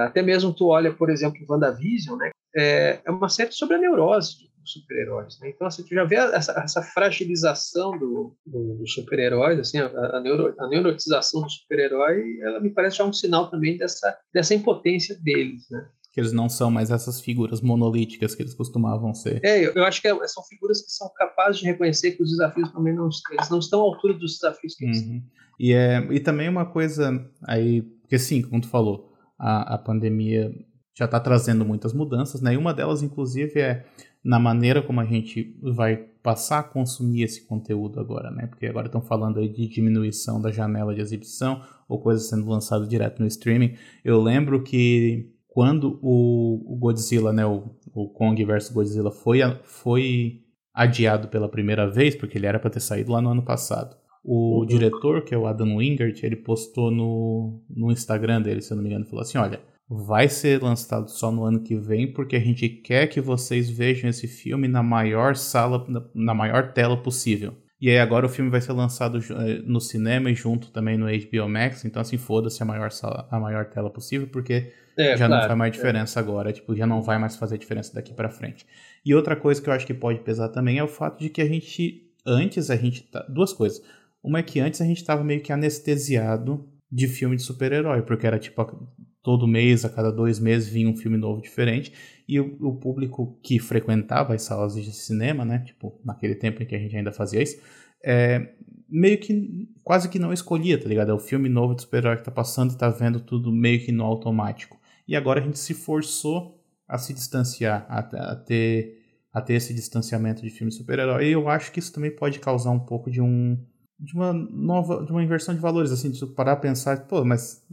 [0.06, 2.30] Até mesmo tu olha, por exemplo, WandaVision, né?
[2.56, 5.38] É, é uma série sobre a neurose dos super-heróis.
[5.40, 5.50] Né?
[5.50, 10.20] Então, assim, tu já vê essa, essa fragilização do, do, dos super-heróis, assim, a, a,
[10.20, 15.18] neuro, a neurotização do super-herói, ela me parece já um sinal também dessa, dessa impotência
[15.20, 15.86] deles, né?
[16.12, 19.40] que eles não são mais essas figuras monolíticas que eles costumavam ser.
[19.42, 22.30] É, eu, eu acho que é, são figuras que são capazes de reconhecer que os
[22.30, 25.22] desafios também não, eles não estão à altura dos desafios que eles uhum.
[25.58, 27.82] E, é, e também uma coisa aí,
[28.12, 30.52] porque sim, como tu falou, a, a pandemia
[30.94, 32.52] já está trazendo muitas mudanças, né?
[32.52, 33.86] E uma delas, inclusive, é
[34.22, 38.48] na maneira como a gente vai passar a consumir esse conteúdo agora, né?
[38.48, 42.86] Porque agora estão falando aí de diminuição da janela de exibição ou coisas sendo lançadas
[42.86, 43.76] direto no streaming.
[44.04, 50.42] Eu lembro que quando o, Godzilla, né, o, o Kong versus Godzilla foi, foi
[50.74, 53.96] adiado pela primeira vez, porque ele era para ter saído lá no ano passado.
[54.24, 54.66] O uhum.
[54.66, 58.82] diretor, que é o Adam Wingert, ele postou no, no Instagram dele, se eu não
[58.82, 62.40] me engano, falou assim: olha, vai ser lançado só no ano que vem, porque a
[62.40, 67.54] gente quer que vocês vejam esse filme na maior sala, na, na maior tela possível.
[67.80, 71.06] E aí agora o filme vai ser lançado eh, no cinema e junto também no
[71.06, 75.26] HBO Max, então assim, foda-se a maior sala, a maior tela possível, porque é, já
[75.26, 75.76] claro, não faz mais é.
[75.76, 76.22] diferença é.
[76.22, 78.64] agora, tipo, já não vai mais fazer diferença daqui para frente.
[79.04, 81.42] E outra coisa que eu acho que pode pesar também é o fato de que
[81.42, 83.82] a gente antes a gente tá, duas coisas.
[84.22, 88.26] Uma é que antes a gente estava meio que anestesiado de filme de super-herói, porque
[88.26, 88.88] era tipo
[89.22, 91.92] todo mês, a cada dois meses vinha um filme novo diferente,
[92.28, 96.66] e o, o, público que frequentava as salas de cinema, né, tipo, naquele tempo em
[96.66, 97.60] que a gente ainda fazia isso,
[98.04, 98.52] é,
[98.88, 101.10] meio que quase que não escolhia, tá ligado?
[101.10, 103.92] É o filme novo de super-herói que tá passando e tá vendo tudo meio que
[103.92, 104.78] no automático.
[105.06, 108.98] E agora a gente se forçou a se distanciar, a, a ter
[109.32, 111.28] a ter esse distanciamento de filme super-herói.
[111.28, 113.58] E eu acho que isso também pode causar um pouco de um
[113.98, 117.64] de uma nova, de uma inversão de valores, assim, de parar a pensar, pô, mas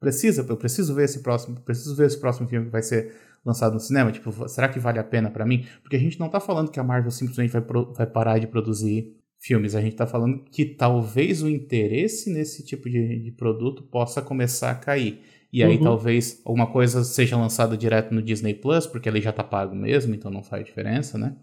[0.00, 3.14] precisa, eu preciso ver esse próximo, preciso ver esse próximo filme que vai ser
[3.44, 5.64] lançado no cinema, tipo, será que vale a pena para mim?
[5.82, 8.46] Porque a gente não tá falando que a Marvel simplesmente vai, pro, vai parar de
[8.46, 13.82] produzir filmes, a gente tá falando que talvez o interesse nesse tipo de, de produto
[13.82, 15.20] possa começar a cair.
[15.52, 15.82] E aí uhum.
[15.82, 20.14] talvez alguma coisa seja lançada direto no Disney Plus, porque ele já tá pago mesmo,
[20.14, 21.34] então não faz diferença, né?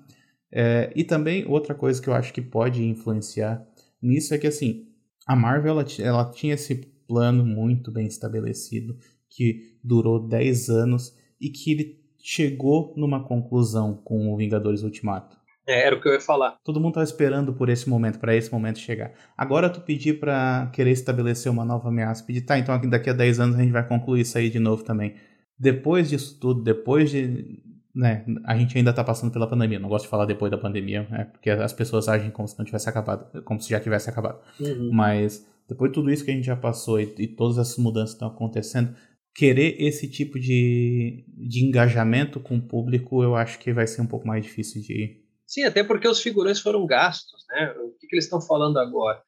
[0.51, 3.65] É, e também outra coisa que eu acho que pode influenciar
[4.05, 4.87] nisso é que assim,
[5.27, 6.75] a Marvel ela, ela tinha esse
[7.07, 8.97] plano muito bem estabelecido
[9.29, 15.37] que durou 10 anos e que ele chegou numa conclusão com o Vingadores Ultimato.
[15.67, 16.57] É, era o que eu ia falar.
[16.63, 19.13] Todo mundo estava esperando por esse momento, para esse momento chegar.
[19.35, 23.39] Agora tu pedir para querer estabelecer uma nova ameaça, pedir, tá, então daqui a 10
[23.39, 25.15] anos a gente vai concluir isso aí de novo também.
[25.57, 27.63] Depois disso tudo, depois de.
[27.95, 29.79] Né, a gente ainda tá passando pela pandemia.
[29.79, 32.65] Não gosto de falar depois da pandemia, né, porque as pessoas agem como se não
[32.65, 34.39] tivesse acabado, como se já tivesse acabado.
[34.59, 34.89] Uhum.
[34.91, 38.11] Mas depois de tudo isso que a gente já passou e, e todas essas mudanças
[38.11, 38.93] estão acontecendo,
[39.33, 44.07] querer esse tipo de, de engajamento com o público, eu acho que vai ser um
[44.07, 47.71] pouco mais difícil de, Sim, até porque os figurões foram gastos, né?
[47.79, 49.21] O que, que eles estão falando agora?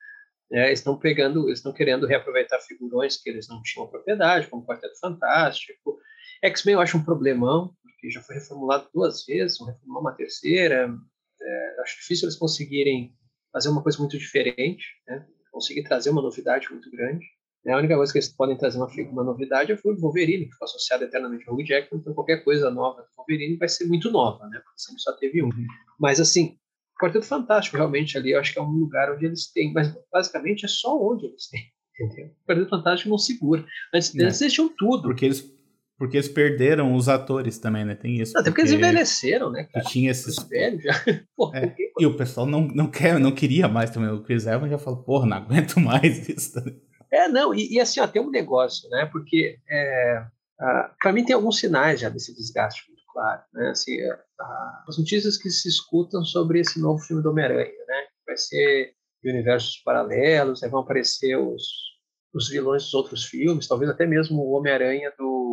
[0.51, 5.97] É, estão pegando, estão querendo reaproveitar figurões que eles não tinham propriedade, como Quarteto Fantástico.
[6.43, 10.95] X-Men eu acho um problemão, porque já foi reformulado duas vezes, vão reformular uma terceira.
[11.41, 13.13] É, acho difícil eles conseguirem
[13.51, 15.25] fazer uma coisa muito diferente, né?
[15.51, 17.25] conseguir trazer uma novidade muito grande.
[17.65, 20.55] É, a única coisa que eles podem trazer uma, uma novidade é o Wolverine, que
[20.55, 24.11] foi associado eternamente ao Hugh Jackman, então qualquer coisa nova do Wolverine vai ser muito
[24.11, 24.59] nova, né?
[24.59, 25.47] Porque sempre só teve um.
[25.47, 25.67] Uhum.
[25.99, 26.57] Mas assim,
[27.01, 30.65] Quarteto Fantástico realmente ali, eu acho que é um lugar onde eles têm, mas basicamente
[30.65, 31.63] é só onde eles têm.
[31.99, 32.27] Entendeu?
[32.27, 33.65] O Quarteto Fantástico não segura.
[33.93, 34.45] Antes deles, é.
[34.45, 35.09] eles tinham tudo.
[35.09, 35.57] Porque eles
[35.97, 37.95] porque eles perderam os atores também, né?
[37.95, 38.37] Tem isso.
[38.37, 39.63] Até porque, porque eles envelheceram, né?
[39.63, 39.85] Cara?
[39.85, 40.35] tinha esses.
[40.47, 40.93] velhos já.
[41.35, 41.75] Porra, é.
[41.99, 44.09] E o pessoal não, não, quer, não queria mais também.
[44.09, 46.53] O Chris Evans já falou, porra, não aguento mais isso.
[46.53, 46.79] Também.
[47.11, 49.07] É, não, e, e, assim, ó, tem um negócio, né?
[49.11, 50.25] Porque é,
[51.01, 53.69] para mim tem alguns sinais já desse desgaste muito claro, né?
[53.69, 54.17] Assim, uh,
[54.87, 58.03] as notícias que se escutam sobre esse novo filme do Homem-Aranha, né?
[58.25, 58.93] Vai ser
[59.23, 60.69] de universos paralelos, né?
[60.69, 61.63] vão aparecer os,
[62.33, 65.46] os vilões dos outros filmes, talvez até mesmo o Homem-Aranha do,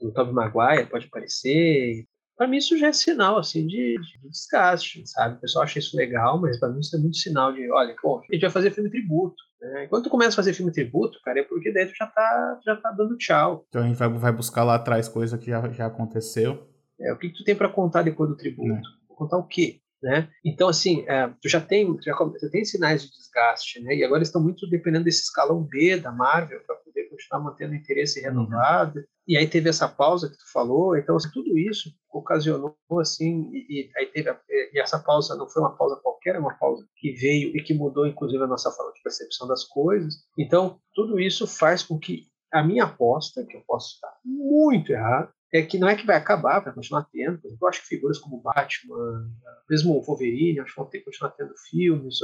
[0.00, 5.02] do Tobey Maguire pode aparecer, para mim isso já é sinal assim de, de, desgaste,
[5.06, 5.36] sabe?
[5.36, 8.18] O pessoal acha isso legal, mas para mim isso é muito sinal de, olha, pô,
[8.20, 9.36] a gente vai fazer filme tributo.
[9.60, 9.86] Né?
[9.88, 12.76] Quando tu começa a fazer filme tributo, cara, é porque daí tu já tá, já
[12.76, 13.66] tá dando tchau.
[13.68, 16.66] Então a gente vai, vai buscar lá atrás coisa que já, já aconteceu.
[16.98, 18.72] É, o que, que tu tem para contar depois do tributo?
[18.72, 18.80] É.
[19.06, 19.80] Vou contar o quê?
[20.02, 20.30] Né?
[20.42, 23.94] Então, assim, é, tu já tem, já, já tem sinais de desgaste, né?
[23.94, 26.76] E agora estão muito dependendo desse escalão B da Marvel para
[27.20, 28.98] continuar mantendo interesse renovado.
[28.98, 29.04] Uhum.
[29.28, 30.96] E aí teve essa pausa que tu falou.
[30.96, 35.48] Então, assim, tudo isso ocasionou, assim, e, e aí teve a, e essa pausa não
[35.48, 38.70] foi uma pausa qualquer, é uma pausa que veio e que mudou, inclusive, a nossa
[38.72, 40.14] forma de percepção das coisas.
[40.38, 45.32] Então, tudo isso faz com que a minha aposta, que eu posso estar muito errado,
[45.52, 47.40] é que não é que vai acabar, vai continuar tendo.
[47.60, 49.28] Eu acho que figuras como Batman,
[49.68, 52.18] mesmo o Wolverine, acho que vão ter que continuar tendo filmes,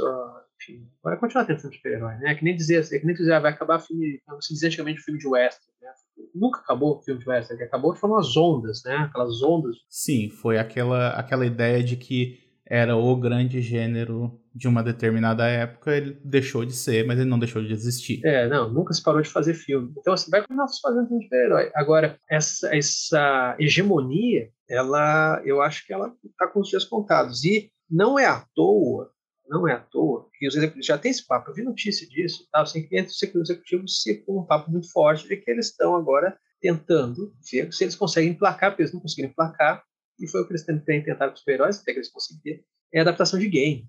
[0.61, 2.31] enfim, vai continuar tendo filme de super-herói, né?
[2.31, 4.67] É que nem dizer, é que nem dizer, ah, vai acabar filme, como se dizia
[4.67, 5.89] antigamente, filme de western, né?
[6.33, 8.95] Nunca acabou o filme de western, que acabou foram as ondas, né?
[8.95, 9.75] Aquelas ondas.
[9.89, 15.95] Sim, foi aquela, aquela ideia de que era o grande gênero de uma determinada época,
[15.95, 18.25] ele deixou de ser, mas ele não deixou de existir.
[18.25, 19.93] É, não, nunca se parou de fazer filme.
[19.99, 21.71] Então, assim, vai continuar fazendo filme de super-herói.
[21.75, 27.43] Agora, essa, essa hegemonia, ela, eu acho que ela está com os dias contados.
[27.45, 29.11] E não é à toa,
[29.47, 32.47] não é à toa, que os executivos já tem esse papo, eu vi notícia disso,
[32.51, 32.61] tá?
[32.61, 36.35] Assim, que os executivos se com um papo muito forte de que eles estão agora
[36.59, 39.83] tentando ver se eles conseguem placar, porque eles não conseguiram placar,
[40.19, 42.59] e foi o que eles tentado com os super-heróis, até que eles conseguiram,
[42.91, 43.87] é a adaptação de game.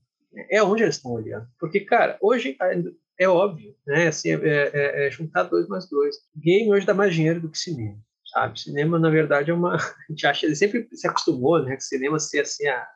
[0.50, 1.46] É onde eles estão olhando.
[1.58, 2.56] Porque, cara, hoje
[3.18, 4.08] é óbvio, né?
[4.08, 6.16] Assim, é, é, é juntar dois mais dois.
[6.36, 7.98] Game hoje dá mais dinheiro do que cinema,
[8.32, 8.60] sabe?
[8.60, 9.76] Cinema, na verdade, é uma.
[9.76, 11.76] A gente acha, ele sempre se acostumou, né?
[11.76, 12.86] Que cinema ser assim a,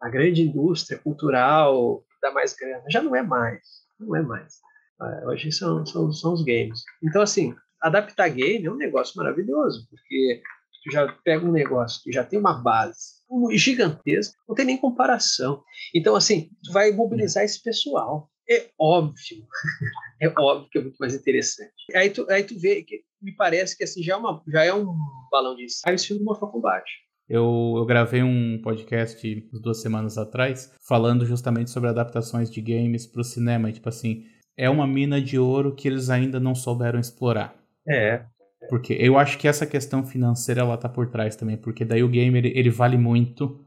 [0.00, 2.84] a grande indústria cultural que dá mais grana.
[2.88, 3.62] Já não é mais.
[3.98, 4.60] Não é mais.
[5.00, 6.82] Ah, hoje são, são, são os games.
[7.02, 10.42] Então, assim, adaptar game é um negócio maravilhoso, porque
[10.84, 13.21] tu já pega um negócio que já tem uma base
[13.52, 15.62] gigantesca, não tem nem comparação.
[15.94, 18.30] Então, assim, tu vai mobilizar esse pessoal.
[18.50, 19.46] É óbvio,
[20.20, 21.72] é óbvio que é muito mais interessante.
[21.94, 24.74] Aí tu, aí tu vê que me parece que assim já é, uma, já é
[24.74, 24.96] um
[25.30, 26.84] balão de ensaio do Mortal Kombat.
[27.28, 33.20] Eu, eu gravei um podcast duas semanas atrás falando justamente sobre adaptações de games para
[33.20, 33.70] o cinema.
[33.70, 34.24] E, tipo assim,
[34.56, 37.56] é uma mina de ouro que eles ainda não souberam explorar.
[37.88, 38.26] É,
[38.68, 42.08] porque eu acho que essa questão financeira ela tá por trás também, porque daí o
[42.08, 43.60] game ele, ele vale muito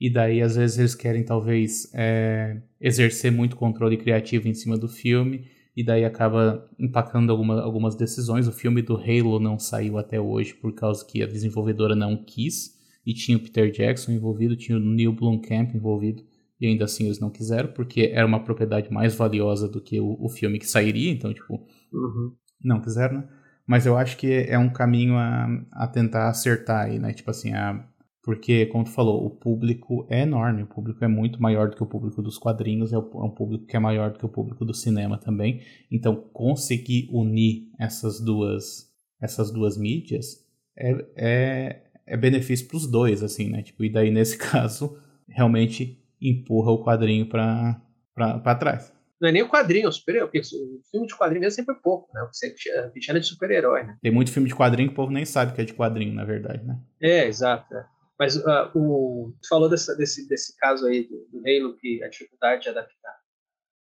[0.00, 4.88] e daí às vezes eles querem talvez é, exercer muito controle criativo em cima do
[4.88, 5.44] filme
[5.76, 8.48] e daí acaba impactando alguma, algumas decisões.
[8.48, 12.78] O filme do Halo não saiu até hoje por causa que a desenvolvedora não quis
[13.06, 16.22] e tinha o Peter Jackson envolvido, tinha o Neil Blomkamp envolvido
[16.60, 20.16] e ainda assim eles não quiseram porque era uma propriedade mais valiosa do que o,
[20.20, 22.34] o filme que sairia, então tipo uhum.
[22.62, 23.28] não quiseram, né?
[23.70, 27.12] Mas eu acho que é um caminho a, a tentar acertar aí, né?
[27.12, 27.86] Tipo assim, a,
[28.20, 31.82] porque, como tu falou, o público é enorme, o público é muito maior do que
[31.84, 34.64] o público dos quadrinhos, é, é um público que é maior do que o público
[34.64, 35.60] do cinema também.
[35.88, 38.88] Então, conseguir unir essas duas,
[39.22, 40.44] essas duas mídias
[40.76, 43.62] é, é, é benefício para os dois, assim, né?
[43.62, 44.98] Tipo, e daí, nesse caso,
[45.28, 47.80] realmente empurra o quadrinho para
[48.58, 48.92] trás.
[49.20, 50.28] Não é nem o quadrinho, é o super-herói.
[50.28, 52.26] Porque o filme de quadrinho é sempre pouco, né?
[52.32, 53.98] Você é de super-herói, né?
[54.02, 56.24] Tem muito filme de quadrinho que o povo nem sabe que é de quadrinho, na
[56.24, 56.78] verdade, né?
[57.00, 57.74] É, exato.
[57.74, 57.84] É.
[58.18, 62.08] Mas uh, o, tu falou dessa, desse, desse caso aí do, do Halo, que a
[62.08, 63.16] dificuldade de adaptar.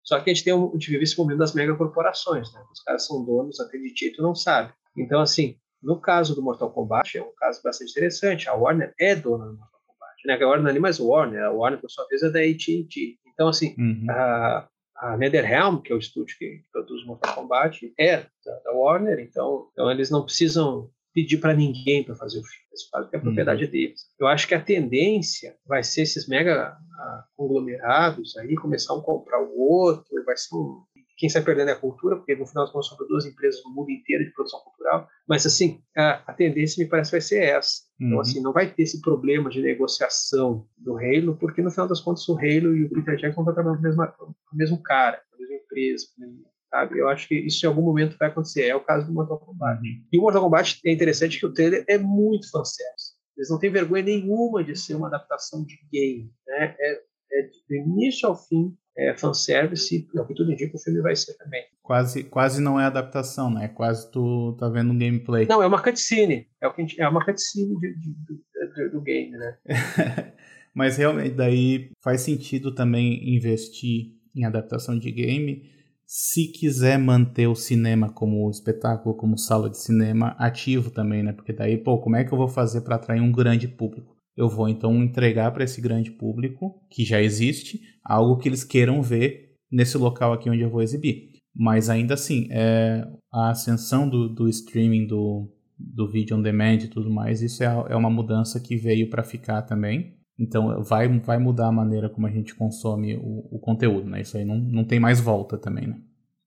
[0.02, 2.60] Só que a gente, tem um, a gente vive esse momento das megacorporações, né?
[2.72, 4.72] Os caras são donos, acredite, tu não sabe.
[4.96, 8.48] Então, assim, no caso do Mortal Kombat, é um caso bastante interessante.
[8.48, 10.26] A Warner é dona do Mortal Kombat.
[10.26, 10.34] Né?
[10.34, 13.18] A Warner não é nem mais Warner, a Warner, por sua vez, é da AT&T.
[13.32, 14.06] Então, assim, uhum.
[14.08, 14.68] a,
[14.98, 19.90] a NetherRealm, que é o estúdio que produz Mortal Kombat, é da, Warner, então, então
[19.90, 22.66] eles não precisam pedir para ninguém para fazer o filme.
[22.70, 23.70] Eles fazem que é a propriedade uhum.
[23.70, 24.00] deles.
[24.18, 29.42] Eu acho que a tendência vai ser esses mega uh, conglomerados aí começar um comprar
[29.42, 30.82] o outro, vai ser um
[31.16, 33.72] quem sai perdendo é a cultura, porque no final das contas são duas empresas no
[33.72, 35.08] mundo inteiro de produção cultural.
[35.28, 37.82] Mas, assim, a, a tendência me parece vai ser essa.
[37.94, 38.12] Então, uhum.
[38.12, 42.00] Então, assim, não vai ter esse problema de negociação do Halo, porque no final das
[42.00, 43.82] contas o Halo e o Peter Jackson estão trabalhando
[44.16, 46.98] com o mesmo cara, com a mesma empresa, com a mesma sabe?
[46.98, 48.66] Eu acho que isso em algum momento vai acontecer.
[48.66, 49.80] É o caso do Mortal Kombat.
[49.80, 50.04] Uhum.
[50.12, 53.16] E o Mortal Kombat é interessante que o trailer é muito fanservice.
[53.36, 56.30] Eles não têm vergonha nenhuma de ser uma adaptação de game.
[56.46, 56.74] Né?
[56.78, 57.02] É,
[57.32, 61.14] é do início ao fim é fanservice e, ao que tudo indica, o filme vai
[61.14, 61.62] ser também.
[61.82, 63.68] Quase, quase não é adaptação, né?
[63.68, 65.46] Quase tu tá vendo um gameplay.
[65.46, 66.48] Não, é uma cutscene.
[66.60, 69.58] É, o que é uma cutscene de, de, de, do game, né?
[70.74, 75.70] Mas realmente, daí faz sentido também investir em adaptação de game
[76.06, 81.32] se quiser manter o cinema como espetáculo, como sala de cinema ativo também, né?
[81.32, 84.15] Porque daí, pô, como é que eu vou fazer para atrair um grande público?
[84.36, 89.02] Eu vou então entregar para esse grande público que já existe algo que eles queiram
[89.02, 91.32] ver nesse local aqui onde eu vou exibir.
[91.54, 96.88] Mas ainda assim, é, a ascensão do, do streaming, do, do vídeo on demand e
[96.88, 100.14] tudo mais, isso é, é uma mudança que veio para ficar também.
[100.38, 104.20] Então vai, vai mudar a maneira como a gente consome o, o conteúdo, né?
[104.20, 105.98] Isso aí não, não tem mais volta também, né?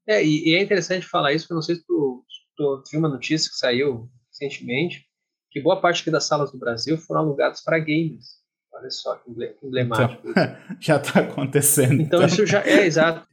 [0.08, 2.24] É, e, e é interessante falar isso, porque eu não sei se tu,
[2.56, 5.06] tu viu uma notícia que saiu recentemente,
[5.52, 8.40] que boa parte das salas do Brasil foram alugadas para games.
[8.74, 9.32] Olha só que
[9.64, 10.30] emblemático.
[10.30, 10.44] Então,
[10.80, 12.02] já está acontecendo.
[12.02, 13.28] Então, então, isso já é exato.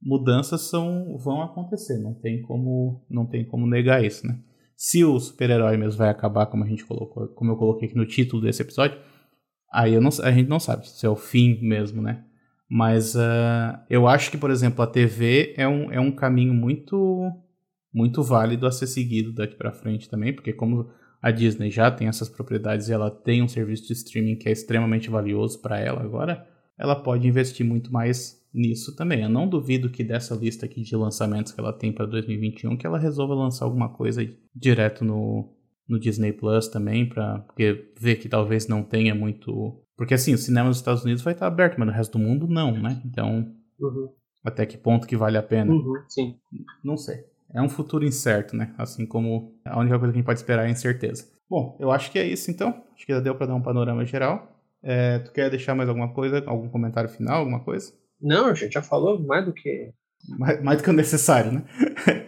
[0.00, 4.38] Mudanças são, vão acontecer, não tem como, não tem como negar isso, né?
[4.76, 8.06] Se o super-herói mesmo vai acabar, como a gente colocou, como eu coloquei aqui no
[8.06, 9.00] título desse episódio,
[9.72, 12.24] Aí não, a gente não sabe se é o fim mesmo, né?
[12.68, 17.30] Mas uh, eu acho que, por exemplo, a TV é um, é um caminho muito
[17.92, 20.90] muito válido a ser seguido daqui para frente também, porque como
[21.26, 24.52] a Disney já tem essas propriedades e ela tem um serviço de streaming que é
[24.52, 26.46] extremamente valioso para ela agora,
[26.78, 29.24] ela pode investir muito mais nisso também.
[29.24, 32.86] Eu não duvido que dessa lista aqui de lançamentos que ela tem para 2021, que
[32.86, 34.22] ela resolva lançar alguma coisa
[34.54, 35.52] direto no,
[35.88, 39.82] no Disney Plus também, pra, porque ver que talvez não tenha muito.
[39.96, 42.46] Porque assim, o cinema nos Estados Unidos vai estar aberto, mas no resto do mundo
[42.46, 43.02] não, né?
[43.04, 44.12] Então, uhum.
[44.44, 45.72] até que ponto que vale a pena?
[45.72, 46.36] Uhum, sim.
[46.84, 47.24] Não sei.
[47.54, 48.74] É um futuro incerto, né?
[48.76, 51.26] Assim como a única coisa que a gente pode esperar é incerteza.
[51.48, 52.82] Bom, eu acho que é isso então.
[52.94, 54.52] Acho que já deu para dar um panorama geral.
[54.82, 57.92] É, tu quer deixar mais alguma coisa, algum comentário final, alguma coisa?
[58.20, 59.92] Não, a gente já falou mais do que.
[60.38, 61.64] Mais, mais do que o necessário, né?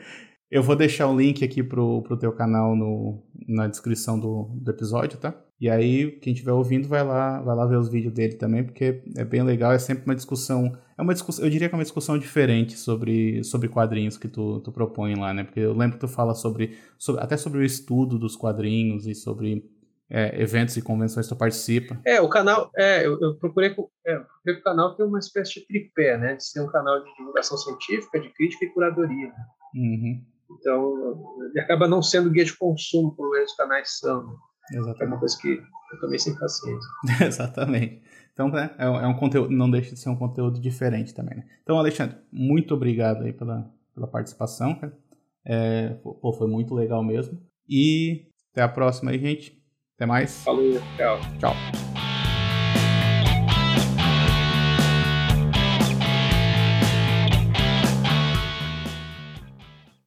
[0.51, 4.70] Eu vou deixar o link aqui pro, pro teu canal no, na descrição do, do
[4.70, 5.34] episódio, tá?
[5.61, 9.03] E aí, quem estiver ouvindo, vai lá, vai lá ver os vídeos dele também, porque
[9.16, 10.72] é bem legal, é sempre uma discussão.
[10.96, 14.61] É uma discussão, eu diria que é uma discussão diferente sobre, sobre quadrinhos que tu,
[14.61, 15.44] tu propõe lá, né?
[15.44, 19.14] Porque eu lembro que tu fala sobre, sobre até sobre o estudo dos quadrinhos e
[19.14, 19.68] sobre
[20.09, 22.01] é, eventos e convenções que tu participa.
[22.07, 25.18] É, o canal, é, eu, eu procurei, é, eu procurei que o canal tem uma
[25.18, 26.36] espécie de tripé, né?
[26.36, 29.26] De ser um canal de divulgação científica, de crítica e curadoria.
[29.26, 29.44] Né?
[29.74, 30.24] Uhum.
[30.51, 34.36] Então, ele acaba não sendo guia de consumo, como os canais são.
[34.72, 35.03] Exatamente.
[35.03, 35.49] É uma coisa que
[35.92, 36.90] eu também sem paciência.
[37.26, 38.03] Exatamente.
[38.32, 41.38] Então, né, é, é, um conteúdo, não deixa de ser um conteúdo diferente também.
[41.38, 41.44] Né?
[41.62, 44.96] Então, Alexandre, muito obrigado aí pela, pela participação, cara.
[45.44, 47.40] É, pô, foi muito legal mesmo.
[47.68, 49.59] E até a próxima aí, gente.
[49.96, 50.44] Até mais.
[50.44, 51.18] Falou, tchau.
[51.40, 51.88] Tchau.